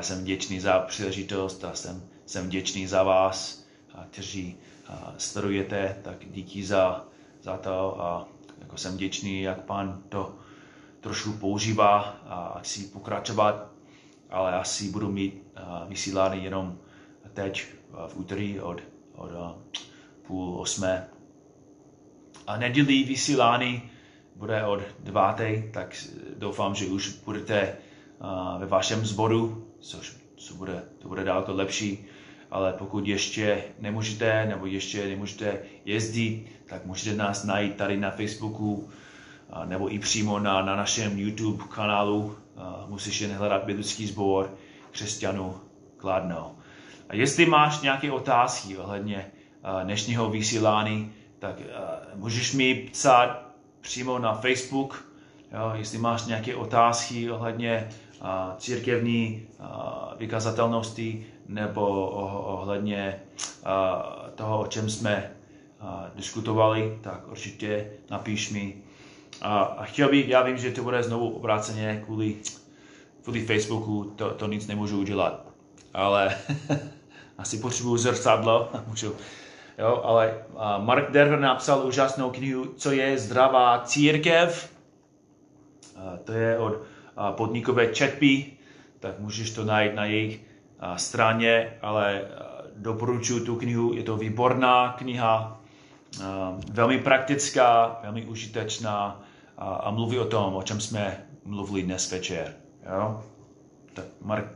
jsem 0.00 0.20
vděčný 0.20 0.60
za 0.60 0.78
příležitost 0.78 1.64
a 1.64 1.74
jsem, 1.74 2.02
jsem 2.26 2.46
vděčný 2.46 2.86
za 2.86 3.02
vás, 3.02 3.64
kteří 4.10 4.56
sledujete, 5.18 5.96
tak 6.02 6.16
díky 6.30 6.64
za, 6.64 7.04
za 7.42 7.56
to 7.56 8.02
a 8.02 8.28
jako 8.60 8.76
jsem 8.76 8.94
vděčný, 8.94 9.42
jak 9.42 9.60
pan 9.60 10.02
to 10.08 10.34
trošku 11.00 11.32
používá 11.32 12.00
a 12.26 12.60
chci 12.62 12.86
pokračovat, 12.86 13.73
ale 14.34 14.52
asi 14.54 14.90
budu 14.90 15.12
mít 15.12 15.42
vysílání 15.88 16.44
jenom 16.44 16.78
teď 17.34 17.66
v 18.06 18.16
úterý 18.16 18.60
od, 18.60 18.80
od 19.14 19.30
půl 20.26 20.60
osmé 20.60 21.08
a 22.46 22.56
nedělí 22.56 23.04
vysílání 23.04 23.82
bude 24.36 24.64
od 24.64 24.80
deváté, 25.00 25.62
tak 25.72 25.96
doufám, 26.36 26.74
že 26.74 26.86
už 26.86 27.08
budete 27.08 27.76
uh, 28.20 28.60
ve 28.60 28.66
vašem 28.66 29.06
sboru, 29.06 29.66
což 29.80 30.16
co 30.36 30.54
bude, 30.54 30.82
to 30.98 31.08
bude 31.08 31.24
daleko 31.24 31.52
lepší, 31.54 32.04
ale 32.50 32.72
pokud 32.72 33.06
ještě 33.06 33.62
nemůžete 33.80 34.46
nebo 34.46 34.66
ještě 34.66 35.08
nemůžete 35.08 35.58
jezdit, 35.84 36.46
tak 36.66 36.86
můžete 36.86 37.16
nás 37.16 37.44
najít 37.44 37.76
tady 37.76 37.96
na 37.96 38.10
Facebooku 38.10 38.74
uh, 38.74 39.64
nebo 39.64 39.92
i 39.94 39.98
přímo 39.98 40.38
na, 40.38 40.62
na 40.62 40.76
našem 40.76 41.18
YouTube 41.18 41.64
kanálu. 41.74 42.36
Uh, 42.56 42.90
musíš 42.90 43.20
jen 43.20 43.32
hledat 43.32 43.64
biblický 43.64 44.06
sbor 44.06 44.54
křesťanů 44.90 45.60
Kladno. 45.96 46.56
A 47.08 47.14
jestli 47.14 47.46
máš 47.46 47.80
nějaké 47.80 48.12
otázky 48.12 48.78
ohledně 48.78 49.30
dnešního 49.82 50.30
vysílání, 50.30 51.12
tak 51.38 51.58
uh, 51.58 51.64
můžeš 52.20 52.52
mi 52.52 52.74
psát 52.92 53.44
přímo 53.80 54.18
na 54.18 54.34
Facebook, 54.34 55.04
jo, 55.52 55.72
jestli 55.74 55.98
máš 55.98 56.24
nějaké 56.26 56.56
otázky 56.56 57.30
ohledně 57.30 57.88
církevní 58.58 59.46
vykazatelnosti 60.18 61.26
nebo 61.48 62.10
ohledně 62.46 63.20
toho, 64.34 64.60
o 64.60 64.66
čem 64.66 64.90
jsme 64.90 65.30
diskutovali, 66.14 66.98
tak 67.02 67.28
určitě 67.28 67.90
napiš 68.10 68.50
mi. 68.50 68.76
A, 69.40 69.58
a 69.58 69.84
chtěl 69.84 70.08
bych, 70.08 70.28
já 70.28 70.42
vím, 70.42 70.56
že 70.56 70.70
to 70.70 70.82
bude 70.82 71.02
znovu 71.02 71.30
obráceně 71.30 72.02
kvůli, 72.04 72.36
kvůli 73.22 73.46
Facebooku, 73.46 74.04
to, 74.16 74.30
to 74.30 74.46
nic 74.46 74.66
nemůžu 74.66 75.00
udělat. 75.00 75.46
Ale 75.94 76.36
asi 77.38 77.58
potřebuju 77.58 77.96
zrcadlo, 77.96 78.70
můžu 78.86 79.14
Jo, 79.78 80.00
ale 80.04 80.44
Mark 80.78 81.10
Derver 81.10 81.40
napsal 81.40 81.86
úžasnou 81.86 82.30
knihu, 82.30 82.64
co 82.76 82.90
je 82.90 83.18
zdravá 83.18 83.82
církev. 83.84 84.70
To 86.24 86.32
je 86.32 86.58
od 86.58 86.82
podnikové 87.30 87.86
četby, 87.86 88.46
tak 89.00 89.18
můžeš 89.18 89.50
to 89.50 89.64
najít 89.64 89.94
na 89.94 90.04
jejich 90.04 90.40
straně, 90.96 91.78
ale 91.82 92.22
doporučuji 92.76 93.40
tu 93.40 93.56
knihu, 93.56 93.94
je 93.94 94.02
to 94.02 94.16
výborná 94.16 94.92
kniha, 94.98 95.60
velmi 96.72 96.98
praktická, 96.98 98.00
velmi 98.02 98.24
užitečná 98.24 99.22
a 99.58 99.90
mluví 99.90 100.18
o 100.18 100.24
tom, 100.24 100.56
o 100.56 100.62
čem 100.62 100.80
jsme 100.80 101.26
mluvili 101.44 101.82
dnes 101.82 102.10
večer. 102.10 102.54
Jo? 102.96 103.22
Tak 103.94 104.04
Mark, 104.20 104.46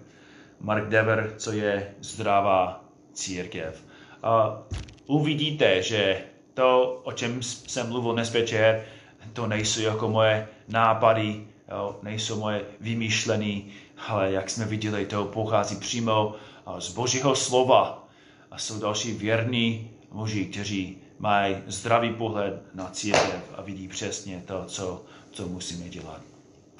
Mark 0.60 0.88
Dever, 0.88 1.34
co 1.36 1.52
je 1.52 1.94
zdravá 2.00 2.84
církev. 3.12 3.84
A 4.22 4.58
uvidíte, 5.06 5.82
že 5.82 6.22
to, 6.54 7.00
o 7.04 7.12
čem 7.12 7.42
jsem 7.42 7.88
mluvil 7.88 8.12
dnes 8.12 8.32
večer, 8.32 8.84
to 9.32 9.46
nejsou 9.46 9.80
jako 9.80 10.08
moje 10.08 10.48
nápady, 10.68 11.46
jo, 11.68 11.98
nejsou 12.02 12.40
moje 12.40 12.64
vymýšlené, 12.80 13.60
ale 14.08 14.32
jak 14.32 14.50
jsme 14.50 14.64
viděli, 14.64 15.06
to 15.06 15.24
pochází 15.24 15.76
přímo 15.76 16.34
z 16.78 16.92
Božího 16.92 17.36
slova. 17.36 18.08
A 18.50 18.58
jsou 18.58 18.80
další 18.80 19.12
věrní 19.12 19.90
muži, 20.12 20.44
kteří 20.44 20.98
mají 21.18 21.56
zdravý 21.66 22.12
pohled 22.12 22.74
na 22.74 22.90
církev 22.90 23.52
a 23.56 23.62
vidí 23.62 23.88
přesně 23.88 24.42
to, 24.46 24.64
co, 24.64 25.04
co 25.30 25.48
musíme 25.48 25.88
dělat. 25.88 26.22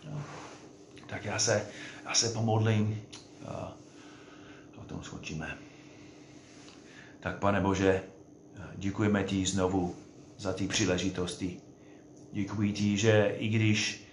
Jo. 0.04 0.20
Tak 1.06 1.24
já 1.24 1.38
se, 1.38 1.66
já 2.04 2.14
se 2.14 2.28
pomodlím 2.28 3.02
a 3.46 3.72
o 4.76 4.84
tom 4.84 5.02
skončíme. 5.02 5.58
Tak 7.20 7.38
pane 7.38 7.60
Bože, 7.60 8.02
děkujeme 8.76 9.24
ti 9.24 9.46
znovu 9.46 9.96
za 10.38 10.52
ty 10.52 10.68
příležitosti. 10.68 11.60
Děkuji 12.32 12.72
ti, 12.72 12.96
že 12.96 13.34
i 13.38 13.48
když 13.48 14.04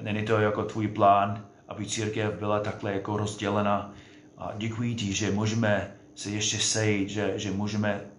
není 0.00 0.24
to 0.24 0.40
jako 0.40 0.64
tvůj 0.64 0.88
plán, 0.88 1.46
aby 1.68 1.86
církev 1.86 2.34
byla 2.34 2.60
takhle 2.60 2.92
jako 2.92 3.16
rozdělena, 3.16 3.94
a 4.38 4.52
děkuji 4.56 4.94
ti, 4.94 5.12
že 5.12 5.30
můžeme 5.30 5.96
se 6.14 6.30
ještě 6.30 6.58
sejít, 6.58 7.08
že, 7.08 7.32
že 7.36 7.50
můžeme 7.50 8.10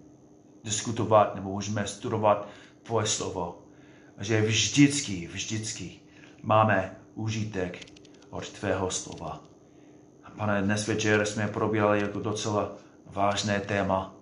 diskutovat 0.66 1.34
nebo 1.34 1.52
můžeme 1.52 1.86
studovat 1.86 2.48
tvoje 2.82 3.06
slovo. 3.06 3.58
A 4.18 4.24
že 4.24 4.42
vždycky, 4.42 5.28
vždycky 5.32 5.92
máme 6.42 6.96
užitek 7.14 7.92
od 8.30 8.50
tvého 8.50 8.90
slova. 8.90 9.40
A 10.24 10.30
pane, 10.30 10.62
dnes 10.62 10.86
večer 10.86 11.26
jsme 11.26 11.48
probírali 11.48 12.00
jako 12.00 12.20
docela 12.20 12.72
vážné 13.06 13.60
téma, 13.60 14.16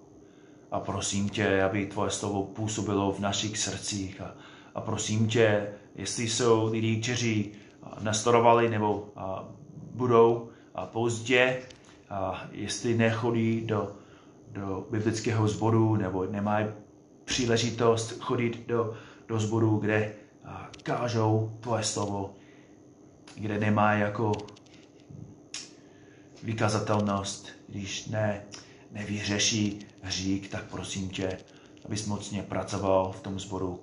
a 0.71 0.81
prosím 0.81 1.29
tě, 1.29 1.63
aby 1.63 1.87
tvoje 1.87 2.11
slovo 2.11 2.43
působilo 2.43 3.13
v 3.13 3.21
našich 3.21 3.59
srdcích 3.59 4.21
a, 4.21 4.35
a 4.75 4.81
prosím 4.81 5.29
tě, 5.29 5.69
jestli 5.95 6.29
jsou 6.29 6.71
lidi, 6.71 7.01
kteří 7.01 7.53
nastarovali 8.01 8.69
nebo 8.69 9.09
a, 9.17 9.45
budou 9.95 10.49
a 10.75 10.87
pozdě, 10.87 11.63
a 12.11 12.45
jestli 12.53 12.95
nechodí 12.95 13.61
do, 13.61 13.93
do 14.55 14.87
biblického 14.91 15.49
sboru 15.49 15.97
nebo 15.97 16.27
nemají 16.27 16.67
příležitost 17.25 18.21
chodit 18.21 18.67
do, 18.67 18.95
do 19.29 19.39
sboru, 19.41 19.77
kde 19.77 20.15
kážou 20.83 21.59
tvoje 21.61 21.85
slovo, 21.85 22.35
kde 23.35 23.59
nemá 23.59 23.93
jako 23.93 24.33
vykazatelnost, 26.43 27.49
když 27.69 28.07
ne, 28.07 28.43
nevyřeší 28.91 29.87
hřík, 30.03 30.51
tak 30.51 30.65
prosím 30.65 31.09
tě, 31.09 31.39
abys 31.85 32.07
mocně 32.07 32.43
pracoval 32.43 33.13
v 33.13 33.21
tom 33.21 33.41
sboru, 33.41 33.81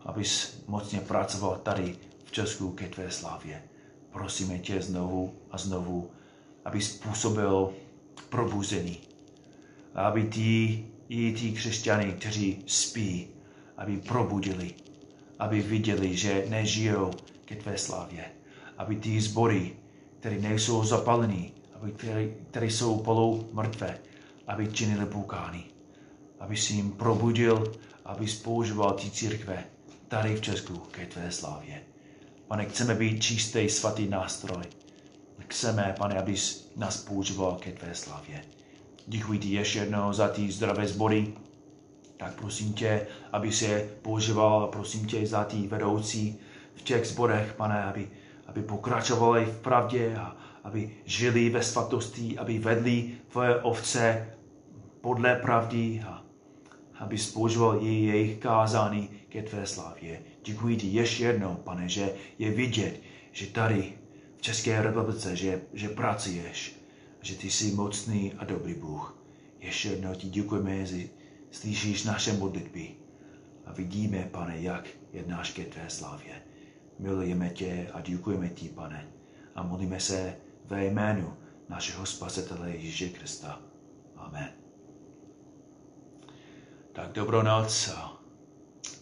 abys 0.00 0.62
mocně 0.66 1.00
pracoval 1.00 1.56
tady 1.62 1.96
v 2.24 2.32
Česku 2.32 2.70
ke 2.70 2.88
tvé 2.88 3.10
slávě. 3.10 3.62
Prosíme 4.12 4.58
tě 4.58 4.82
znovu 4.82 5.34
a 5.50 5.58
znovu, 5.58 6.10
abys 6.64 6.98
působil 6.98 7.72
probuzení 8.28 9.13
aby 9.94 10.24
ti 10.24 10.84
i 11.08 11.32
ti 11.32 11.52
křesťany, 11.52 12.12
kteří 12.12 12.62
spí, 12.66 13.28
aby 13.76 13.96
probudili, 13.96 14.74
aby 15.38 15.62
viděli, 15.62 16.16
že 16.16 16.46
nežijou 16.48 17.10
ke 17.44 17.56
tvé 17.56 17.78
slávě. 17.78 18.24
Aby 18.78 18.96
ty 18.96 19.20
zbory, 19.20 19.72
které 20.20 20.38
nejsou 20.38 20.84
zapalení, 20.84 21.52
aby 21.74 21.92
které, 21.92 22.28
které 22.50 22.66
jsou 22.66 22.98
polou 22.98 23.48
mrtvé, 23.52 23.98
aby 24.46 24.68
činili 24.72 25.06
poukání. 25.06 25.64
Aby 26.40 26.56
si 26.56 26.72
jim 26.72 26.92
probudil, 26.92 27.72
aby 28.04 28.26
používal 28.44 28.92
ty 28.92 29.10
církve 29.10 29.64
tady 30.08 30.36
v 30.36 30.40
Česku 30.40 30.76
ke 30.76 31.06
tvé 31.06 31.32
slávě. 31.32 31.82
Pane, 32.48 32.64
chceme 32.64 32.94
být 32.94 33.22
čistý, 33.22 33.68
svatý 33.68 34.08
nástroj. 34.08 34.64
Chceme, 35.48 35.94
pane, 35.98 36.18
abys 36.18 36.72
nás 36.76 36.96
používal 36.96 37.56
ke 37.60 37.72
tvé 37.72 37.94
slávě. 37.94 38.44
Děkuji 39.06 39.38
ti 39.38 39.48
ještě 39.48 39.78
jednou 39.78 40.12
za 40.12 40.28
ty 40.28 40.52
zdravé 40.52 40.88
zbory. 40.88 41.32
Tak 42.16 42.34
prosím 42.34 42.72
tě, 42.72 43.06
aby 43.32 43.52
se 43.52 43.88
používal, 44.02 44.66
prosím 44.66 45.06
tě 45.06 45.26
za 45.26 45.44
ty 45.44 45.66
vedoucí 45.66 46.38
v 46.74 46.82
těch 46.82 47.06
zborech, 47.06 47.54
pane, 47.56 47.84
aby, 47.84 48.08
aby 48.46 48.62
pokračovali 48.62 49.44
v 49.44 49.60
pravdě 49.60 50.16
a 50.16 50.36
aby 50.64 50.90
žili 51.04 51.50
ve 51.50 51.62
svatosti, 51.62 52.38
aby 52.38 52.58
vedli 52.58 53.10
tvoje 53.28 53.56
ovce 53.56 54.26
podle 55.00 55.36
pravdy 55.36 56.02
a 56.06 56.24
aby 56.98 57.18
spoužíval 57.18 57.78
i 57.82 58.04
jejich 58.04 58.38
kázání 58.38 59.08
ke 59.28 59.42
tvé 59.42 59.66
slávě. 59.66 60.20
Děkuji 60.44 60.76
ti 60.76 60.86
ještě 60.86 61.24
jednou, 61.24 61.54
pane, 61.54 61.88
že 61.88 62.12
je 62.38 62.50
vidět, 62.50 63.00
že 63.32 63.46
tady 63.46 63.92
v 64.36 64.42
České 64.42 64.82
republice, 64.82 65.36
že, 65.36 65.60
že 65.72 65.88
pracuješ, 65.88 66.73
že 67.24 67.34
ty 67.34 67.50
jsi 67.50 67.72
mocný 67.72 68.32
a 68.32 68.44
dobrý 68.44 68.74
Bůh. 68.74 69.18
Ještě 69.60 69.88
jednou 69.88 70.14
ti 70.14 70.28
děkujeme, 70.28 70.86
že 70.86 71.08
slyšíš 71.50 72.04
naše 72.04 72.32
modlitby 72.32 72.96
a 73.64 73.72
vidíme, 73.72 74.28
pane, 74.30 74.60
jak 74.60 74.88
jednáš 75.12 75.50
ke 75.52 75.64
tvé 75.64 75.90
slávě. 75.90 76.42
Milujeme 76.98 77.50
tě 77.50 77.90
a 77.92 78.00
děkujeme 78.00 78.48
ti, 78.48 78.68
pane, 78.68 79.08
a 79.54 79.62
modlíme 79.62 80.00
se 80.00 80.36
ve 80.64 80.84
jménu 80.84 81.36
našeho 81.68 82.06
Spasitele 82.06 82.70
Ježíše 82.70 83.08
Krista. 83.08 83.60
Amen. 84.16 84.52
Tak 86.92 87.12
dobrou 87.12 87.42
noc. 87.42 87.90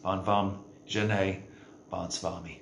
Pán 0.02 0.20
vám 0.20 0.64
ženej, 0.84 1.42
pán 1.88 2.10
s 2.10 2.22
vámi. 2.22 2.61